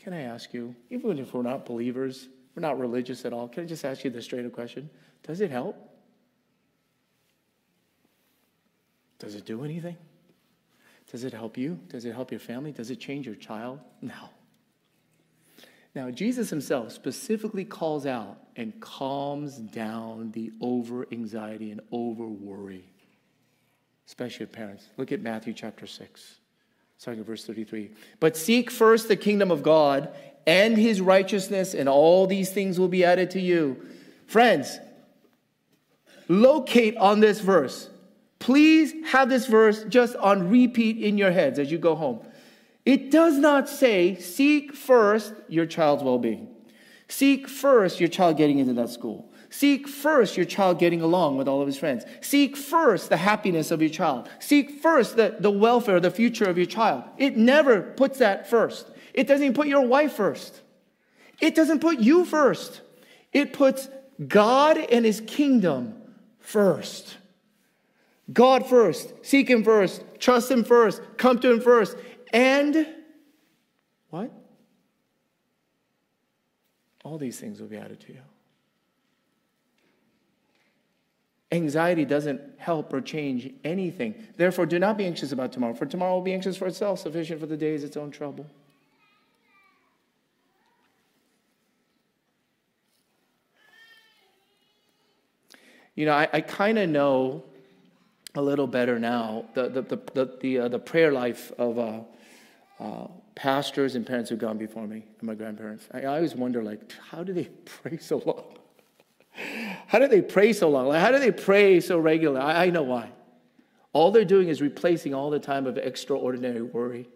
Can 0.00 0.12
I 0.12 0.22
ask 0.22 0.52
you, 0.52 0.74
even 0.90 1.18
if 1.18 1.32
we're 1.32 1.42
not 1.42 1.64
believers, 1.64 2.28
we're 2.56 2.62
not 2.62 2.78
religious 2.78 3.24
at 3.24 3.32
all, 3.32 3.48
can 3.48 3.62
I 3.62 3.66
just 3.66 3.84
ask 3.84 4.02
you 4.02 4.10
the 4.10 4.20
straight 4.20 4.44
up 4.44 4.52
question? 4.52 4.90
Does 5.22 5.40
it 5.40 5.50
help? 5.50 5.91
Does 9.22 9.36
it 9.36 9.44
do 9.46 9.64
anything? 9.64 9.96
Does 11.12 11.22
it 11.22 11.32
help 11.32 11.56
you? 11.56 11.78
Does 11.88 12.04
it 12.04 12.12
help 12.12 12.32
your 12.32 12.40
family? 12.40 12.72
Does 12.72 12.90
it 12.90 12.98
change 12.98 13.24
your 13.24 13.36
child? 13.36 13.78
No. 14.00 14.30
Now, 15.94 16.10
Jesus 16.10 16.50
himself 16.50 16.90
specifically 16.90 17.64
calls 17.64 18.04
out 18.04 18.38
and 18.56 18.78
calms 18.80 19.58
down 19.58 20.32
the 20.32 20.50
over 20.60 21.06
anxiety 21.12 21.70
and 21.70 21.80
over 21.92 22.26
worry, 22.26 22.84
especially 24.08 24.46
parents. 24.46 24.88
Look 24.96 25.12
at 25.12 25.20
Matthew 25.20 25.52
chapter 25.52 25.86
6, 25.86 26.38
starting 26.98 27.20
at 27.20 27.26
verse 27.26 27.44
33. 27.44 27.92
But 28.18 28.36
seek 28.36 28.72
first 28.72 29.06
the 29.06 29.16
kingdom 29.16 29.52
of 29.52 29.62
God 29.62 30.08
and 30.48 30.76
his 30.76 31.00
righteousness, 31.00 31.74
and 31.74 31.88
all 31.88 32.26
these 32.26 32.50
things 32.50 32.80
will 32.80 32.88
be 32.88 33.04
added 33.04 33.30
to 33.32 33.40
you. 33.40 33.86
Friends, 34.26 34.80
locate 36.26 36.96
on 36.96 37.20
this 37.20 37.38
verse 37.38 37.88
Please 38.42 38.92
have 39.06 39.28
this 39.28 39.46
verse 39.46 39.84
just 39.84 40.16
on 40.16 40.50
repeat 40.50 40.98
in 40.98 41.16
your 41.16 41.30
heads 41.30 41.60
as 41.60 41.70
you 41.70 41.78
go 41.78 41.94
home. 41.94 42.26
It 42.84 43.12
does 43.12 43.38
not 43.38 43.68
say, 43.68 44.16
seek 44.16 44.74
first 44.74 45.32
your 45.46 45.64
child's 45.64 46.02
well 46.02 46.18
being. 46.18 46.48
Seek 47.06 47.48
first 47.48 48.00
your 48.00 48.08
child 48.08 48.36
getting 48.36 48.58
into 48.58 48.72
that 48.72 48.88
school. 48.88 49.32
Seek 49.48 49.86
first 49.86 50.36
your 50.36 50.44
child 50.44 50.80
getting 50.80 51.00
along 51.00 51.36
with 51.36 51.46
all 51.46 51.60
of 51.60 51.68
his 51.68 51.78
friends. 51.78 52.04
Seek 52.20 52.56
first 52.56 53.10
the 53.10 53.16
happiness 53.16 53.70
of 53.70 53.80
your 53.80 53.90
child. 53.90 54.28
Seek 54.40 54.82
first 54.82 55.14
the, 55.14 55.36
the 55.38 55.48
welfare, 55.48 56.00
the 56.00 56.10
future 56.10 56.46
of 56.46 56.56
your 56.56 56.66
child. 56.66 57.04
It 57.18 57.36
never 57.36 57.80
puts 57.80 58.18
that 58.18 58.50
first. 58.50 58.90
It 59.14 59.28
doesn't 59.28 59.44
even 59.44 59.54
put 59.54 59.68
your 59.68 59.86
wife 59.86 60.14
first. 60.14 60.62
It 61.40 61.54
doesn't 61.54 61.78
put 61.78 62.00
you 62.00 62.24
first. 62.24 62.80
It 63.32 63.52
puts 63.52 63.88
God 64.26 64.78
and 64.78 65.04
his 65.04 65.20
kingdom 65.20 65.94
first. 66.40 67.18
God 68.30 68.66
first, 68.66 69.12
seek 69.22 69.48
Him 69.48 69.64
first, 69.64 70.04
trust 70.18 70.50
Him 70.50 70.64
first, 70.64 71.00
come 71.16 71.38
to 71.40 71.50
Him 71.50 71.60
first, 71.60 71.96
and 72.32 72.86
what? 74.10 74.30
All 77.04 77.18
these 77.18 77.40
things 77.40 77.60
will 77.60 77.68
be 77.68 77.78
added 77.78 78.00
to 78.00 78.12
you. 78.12 78.20
Anxiety 81.50 82.06
doesn't 82.06 82.40
help 82.56 82.92
or 82.94 83.00
change 83.00 83.52
anything. 83.62 84.14
Therefore, 84.36 84.64
do 84.64 84.78
not 84.78 84.96
be 84.96 85.04
anxious 85.04 85.32
about 85.32 85.52
tomorrow, 85.52 85.74
for 85.74 85.84
tomorrow 85.84 86.14
will 86.14 86.22
be 86.22 86.32
anxious 86.32 86.56
for 86.56 86.66
itself. 86.66 87.00
Sufficient 87.00 87.40
for 87.40 87.46
the 87.46 87.56
day 87.56 87.74
is 87.74 87.84
its 87.84 87.96
own 87.96 88.10
trouble. 88.10 88.46
You 95.94 96.06
know, 96.06 96.14
I, 96.14 96.26
I 96.32 96.40
kind 96.40 96.78
of 96.78 96.88
know 96.88 97.44
a 98.34 98.42
little 98.42 98.66
better 98.66 98.98
now 98.98 99.44
the, 99.54 99.68
the, 99.68 99.82
the, 99.82 99.96
the, 100.14 100.38
the, 100.40 100.58
uh, 100.58 100.68
the 100.68 100.78
prayer 100.78 101.12
life 101.12 101.52
of 101.58 101.78
uh, 101.78 102.00
uh, 102.80 103.06
pastors 103.34 103.94
and 103.94 104.06
parents 104.06 104.30
who've 104.30 104.38
gone 104.38 104.58
before 104.58 104.86
me 104.86 105.04
and 105.20 105.26
my 105.26 105.34
grandparents. 105.34 105.86
I, 105.92 106.02
I 106.02 106.16
always 106.16 106.34
wonder, 106.34 106.62
like, 106.62 106.92
how 107.10 107.22
do 107.22 107.32
they 107.32 107.44
pray 107.82 107.98
so 107.98 108.22
long? 108.24 108.44
how 109.86 109.98
do 109.98 110.08
they 110.08 110.20
pray 110.20 110.52
so 110.52 110.68
long? 110.68 110.88
Like, 110.88 111.00
how 111.00 111.10
do 111.10 111.18
they 111.18 111.30
pray 111.30 111.80
so 111.80 111.98
regularly? 111.98 112.40
I, 112.40 112.66
I 112.66 112.70
know 112.70 112.82
why. 112.82 113.10
All 113.92 114.10
they're 114.10 114.24
doing 114.24 114.48
is 114.48 114.62
replacing 114.62 115.14
all 115.14 115.30
the 115.30 115.38
time 115.38 115.66
of 115.66 115.76
extraordinary 115.76 116.62
worry. 116.62 117.08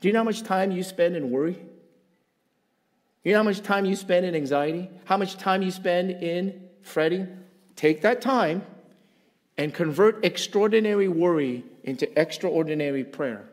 Do 0.00 0.08
you 0.08 0.12
know 0.12 0.20
how 0.20 0.24
much 0.24 0.42
time 0.42 0.70
you 0.70 0.82
spend 0.82 1.16
in 1.16 1.30
worry? 1.30 1.58
You 3.22 3.32
know 3.32 3.38
how 3.38 3.44
much 3.44 3.62
time 3.62 3.84
you 3.84 3.96
spend 3.96 4.26
in 4.26 4.34
anxiety? 4.34 4.90
How 5.04 5.16
much 5.16 5.36
time 5.36 5.62
you 5.62 5.70
spend 5.70 6.10
in 6.10 6.68
fretting? 6.82 7.28
Take 7.76 8.02
that 8.02 8.20
time 8.20 8.62
and 9.56 9.72
convert 9.72 10.24
extraordinary 10.24 11.08
worry 11.08 11.64
into 11.84 12.18
extraordinary 12.18 13.04
prayer. 13.04 13.48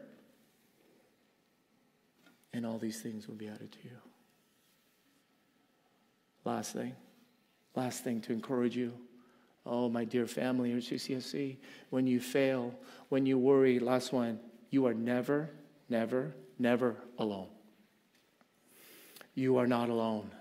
And 2.54 2.66
all 2.66 2.78
these 2.78 3.02
things 3.02 3.28
will 3.28 3.36
be 3.36 3.47
added 3.47 3.72
to 3.72 3.78
you. 3.84 3.97
Last 6.43 6.74
thing, 6.74 6.95
last 7.76 8.04
thing 8.04 8.20
to 8.22 8.34
encourage 8.34 8.76
you. 8.76 8.93
Oh, 9.64 9.89
my 9.89 10.06
dear 10.06 10.26
family 10.26 10.72
at 10.74 10.80
CCSC, 10.80 11.58
when 11.91 12.08
you 12.08 12.20
fail, 12.20 12.74
when 13.10 13.28
you 13.28 13.38
worry, 13.38 13.80
last 13.80 14.12
one, 14.12 14.39
you 14.72 14.88
are 14.88 14.93
never, 14.93 15.52
never, 15.88 16.34
never 16.58 16.95
alone. 17.20 17.47
You 19.36 19.58
are 19.58 19.68
not 19.68 19.89
alone. 19.89 20.32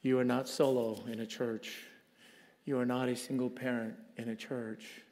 You 0.00 0.18
are 0.18 0.24
not 0.24 0.48
solo 0.48 1.04
in 1.06 1.20
a 1.20 1.26
church. 1.26 1.84
You 2.64 2.78
are 2.78 2.86
not 2.86 3.10
a 3.10 3.14
single 3.14 3.50
parent 3.50 3.94
in 4.16 4.28
a 4.28 4.36
church. 4.36 5.02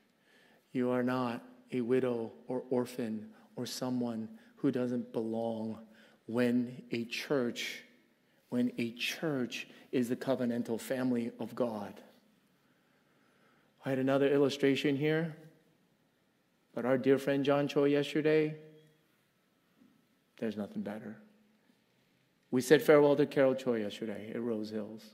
You 0.73 0.91
are 0.91 1.03
not 1.03 1.43
a 1.73 1.81
widow 1.81 2.33
or 2.49 2.63
orphan 2.71 3.29
or 3.57 3.67
someone 3.67 4.29
who 4.57 4.71
doesn't 4.71 5.13
belong 5.13 5.79
when 6.27 6.83
a 6.91 7.05
church 7.05 7.85
when 8.51 8.73
a 8.79 8.91
church 8.93 9.69
is 9.93 10.09
the 10.09 10.17
covenantal 10.17 10.79
family 10.79 11.31
of 11.39 11.55
God. 11.55 11.95
I 13.85 13.91
had 13.91 13.99
another 13.99 14.29
illustration 14.29 14.97
here, 14.97 15.37
but 16.75 16.85
our 16.85 16.99
dear 16.99 17.17
friend 17.17 17.45
John 17.45 17.67
Cho 17.67 17.85
yesterday, 17.85 18.57
there's 20.39 20.57
nothing 20.57 20.83
better. 20.83 21.17
We 22.51 22.61
said 22.61 22.83
farewell 22.83 23.17
to 23.17 23.27
Carol 23.27 23.55
Choi 23.55 23.81
yesterday 23.81 24.33
at 24.35 24.43
Rose 24.43 24.71
Hills. 24.71 25.05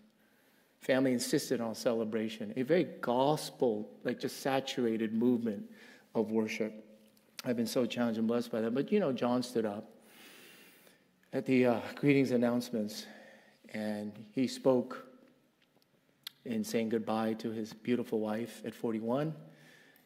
Family 0.86 1.12
insisted 1.12 1.60
on 1.60 1.74
celebration, 1.74 2.52
a 2.54 2.62
very 2.62 2.84
gospel, 3.00 3.90
like 4.04 4.20
just 4.20 4.40
saturated 4.40 5.12
movement 5.12 5.68
of 6.14 6.30
worship. 6.30 6.72
I've 7.44 7.56
been 7.56 7.66
so 7.66 7.86
challenged 7.86 8.20
and 8.20 8.28
blessed 8.28 8.52
by 8.52 8.60
that. 8.60 8.72
But 8.72 8.92
you 8.92 9.00
know, 9.00 9.12
John 9.12 9.42
stood 9.42 9.66
up 9.66 9.90
at 11.32 11.44
the 11.44 11.66
uh, 11.66 11.80
greetings 11.96 12.30
announcements 12.30 13.04
and 13.74 14.12
he 14.32 14.46
spoke 14.46 15.04
in 16.44 16.62
saying 16.62 16.90
goodbye 16.90 17.32
to 17.32 17.50
his 17.50 17.72
beautiful 17.72 18.20
wife 18.20 18.62
at 18.64 18.72
41, 18.72 19.34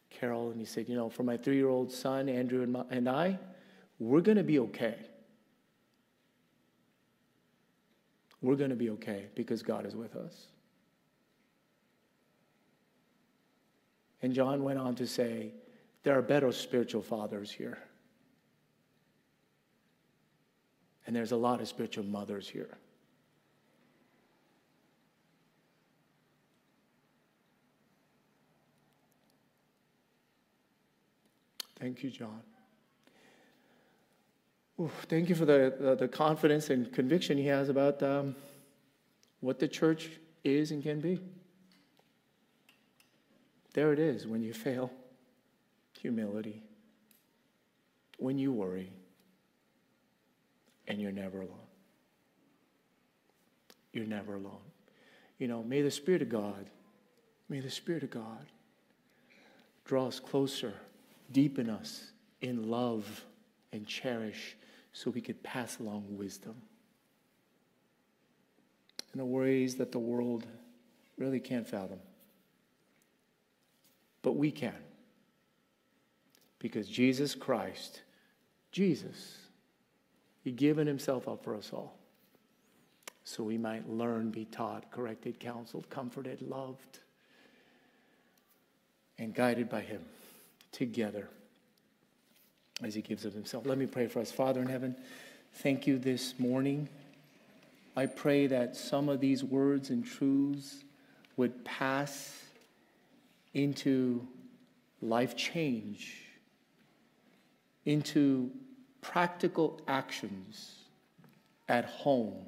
Carol, 0.09 0.49
and 0.49 0.59
he 0.59 0.65
said, 0.65 0.89
You 0.89 0.95
know, 0.95 1.09
for 1.09 1.21
my 1.21 1.37
three 1.37 1.57
year 1.57 1.69
old 1.69 1.91
son, 1.91 2.27
Andrew, 2.27 2.63
and, 2.63 2.71
my, 2.71 2.85
and 2.89 3.07
I, 3.07 3.37
we're 3.99 4.21
going 4.21 4.37
to 4.37 4.43
be 4.43 4.57
okay. 4.57 4.95
We're 8.41 8.55
going 8.55 8.71
to 8.71 8.75
be 8.75 8.89
okay 8.89 9.27
because 9.35 9.61
God 9.61 9.85
is 9.85 9.95
with 9.95 10.15
us. 10.15 10.47
And 14.21 14.33
John 14.33 14.63
went 14.63 14.79
on 14.79 14.95
to 14.95 15.07
say, 15.07 15.53
there 16.03 16.17
are 16.17 16.21
better 16.21 16.51
spiritual 16.51 17.01
fathers 17.01 17.51
here. 17.51 17.77
And 21.05 21.15
there's 21.15 21.31
a 21.31 21.37
lot 21.37 21.61
of 21.61 21.67
spiritual 21.67 22.03
mothers 22.03 22.47
here. 22.47 22.77
Thank 31.79 32.03
you, 32.03 32.11
John. 32.11 32.41
Ooh, 34.79 34.91
thank 35.07 35.29
you 35.29 35.35
for 35.35 35.45
the, 35.45 35.75
the, 35.79 35.95
the, 35.95 36.07
confidence 36.07 36.69
and 36.69 36.91
conviction 36.93 37.39
he 37.39 37.47
has 37.47 37.69
about 37.69 38.01
um, 38.03 38.35
what 39.39 39.57
the 39.57 39.67
church 39.67 40.09
is 40.43 40.69
and 40.69 40.83
can 40.83 40.99
be. 40.99 41.19
There 43.73 43.93
it 43.93 43.99
is 43.99 44.27
when 44.27 44.41
you 44.41 44.53
fail 44.53 44.91
humility, 45.99 46.63
when 48.17 48.37
you 48.37 48.51
worry, 48.51 48.91
and 50.87 50.99
you're 50.99 51.11
never 51.11 51.41
alone. 51.41 51.57
You're 53.93 54.05
never 54.05 54.35
alone. 54.35 54.61
You 55.37 55.47
know, 55.47 55.63
may 55.63 55.81
the 55.81 55.91
Spirit 55.91 56.21
of 56.21 56.29
God, 56.29 56.69
may 57.49 57.59
the 57.59 57.69
Spirit 57.69 58.03
of 58.03 58.09
God 58.09 58.45
draw 59.85 60.07
us 60.07 60.19
closer, 60.19 60.73
deepen 61.31 61.69
us 61.69 62.11
in 62.41 62.69
love 62.69 63.25
and 63.71 63.87
cherish 63.87 64.57
so 64.93 65.09
we 65.09 65.21
could 65.21 65.41
pass 65.43 65.79
along 65.79 66.05
wisdom 66.09 66.55
in 69.13 69.19
the 69.19 69.25
ways 69.25 69.75
that 69.75 69.91
the 69.91 69.99
world 69.99 70.45
really 71.17 71.39
can't 71.39 71.67
fathom. 71.67 71.99
But 74.21 74.33
we 74.33 74.51
can. 74.51 74.75
Because 76.59 76.87
Jesus 76.87 77.33
Christ, 77.33 78.01
Jesus, 78.71 79.37
He 80.43 80.51
given 80.51 80.87
Himself 80.87 81.27
up 81.27 81.43
for 81.43 81.55
us 81.55 81.71
all. 81.73 81.97
So 83.23 83.43
we 83.43 83.57
might 83.57 83.89
learn, 83.89 84.31
be 84.31 84.45
taught, 84.45 84.91
corrected, 84.91 85.39
counseled, 85.39 85.89
comforted, 85.89 86.41
loved, 86.41 86.99
and 89.17 89.33
guided 89.33 89.69
by 89.69 89.81
Him 89.81 90.01
together 90.71 91.27
as 92.83 92.93
He 92.93 93.01
gives 93.01 93.25
of 93.25 93.33
Himself. 93.33 93.65
Let 93.65 93.77
me 93.77 93.85
pray 93.85 94.07
for 94.07 94.19
us. 94.19 94.31
Father 94.31 94.61
in 94.61 94.67
heaven, 94.67 94.95
thank 95.55 95.87
you 95.87 95.97
this 95.97 96.37
morning. 96.39 96.89
I 97.95 98.05
pray 98.05 98.47
that 98.47 98.75
some 98.75 99.09
of 99.09 99.19
these 99.19 99.43
words 99.43 99.89
and 99.89 100.05
truths 100.05 100.83
would 101.37 101.65
pass 101.65 102.37
into 103.53 104.27
life 105.01 105.35
change, 105.35 106.15
into 107.85 108.51
practical 109.01 109.81
actions 109.87 110.75
at 111.67 111.85
home 111.85 112.45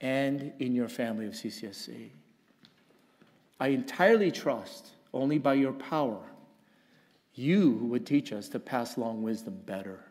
and 0.00 0.52
in 0.58 0.74
your 0.74 0.88
family 0.88 1.26
of 1.26 1.32
CCSC. 1.32 2.08
I 3.60 3.68
entirely 3.68 4.30
trust 4.30 4.92
only 5.12 5.38
by 5.38 5.54
your 5.54 5.72
power 5.72 6.22
you 7.38 7.70
would 7.82 8.04
teach 8.04 8.32
us 8.32 8.48
to 8.48 8.58
pass 8.58 8.96
along 8.96 9.22
wisdom 9.22 9.60
better. 9.64 10.04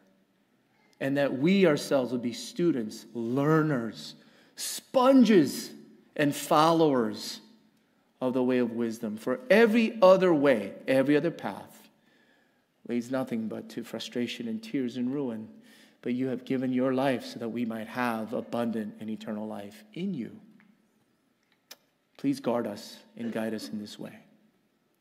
And 1.01 1.17
that 1.17 1.37
we 1.37 1.65
ourselves 1.65 2.13
would 2.13 2.21
be 2.21 2.33
students, 2.33 3.05
learners, 3.13 4.15
sponges, 4.55 5.71
and 6.15 6.33
followers 6.33 7.41
of 8.19 8.33
the 8.33 8.43
way 8.43 8.57
of 8.57 8.71
wisdom. 8.71 9.17
For 9.17 9.39
every 9.49 9.97
other 10.01 10.33
way, 10.33 10.73
every 10.87 11.15
other 11.15 11.31
path 11.31 11.89
leads 12.87 13.11
nothing 13.11 13.47
but 13.47 13.69
to 13.69 13.83
frustration 13.83 14.47
and 14.47 14.61
tears 14.61 14.97
and 14.97 15.13
ruin. 15.13 15.49
But 16.01 16.13
you 16.13 16.27
have 16.27 16.45
given 16.45 16.71
your 16.71 16.93
life 16.93 17.25
so 17.25 17.39
that 17.39 17.49
we 17.49 17.65
might 17.65 17.87
have 17.87 18.33
abundant 18.33 18.95
and 18.99 19.09
eternal 19.09 19.47
life 19.47 19.83
in 19.93 20.13
you. 20.13 20.39
Please 22.17 22.39
guard 22.39 22.65
us 22.65 22.97
and 23.15 23.31
guide 23.31 23.53
us 23.53 23.69
in 23.69 23.79
this 23.79 23.99
way. 23.99 24.17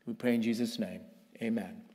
We 0.05 0.13
pray 0.13 0.35
in 0.35 0.41
Jesus' 0.41 0.79
name. 0.79 1.01
Amen. 1.41 1.86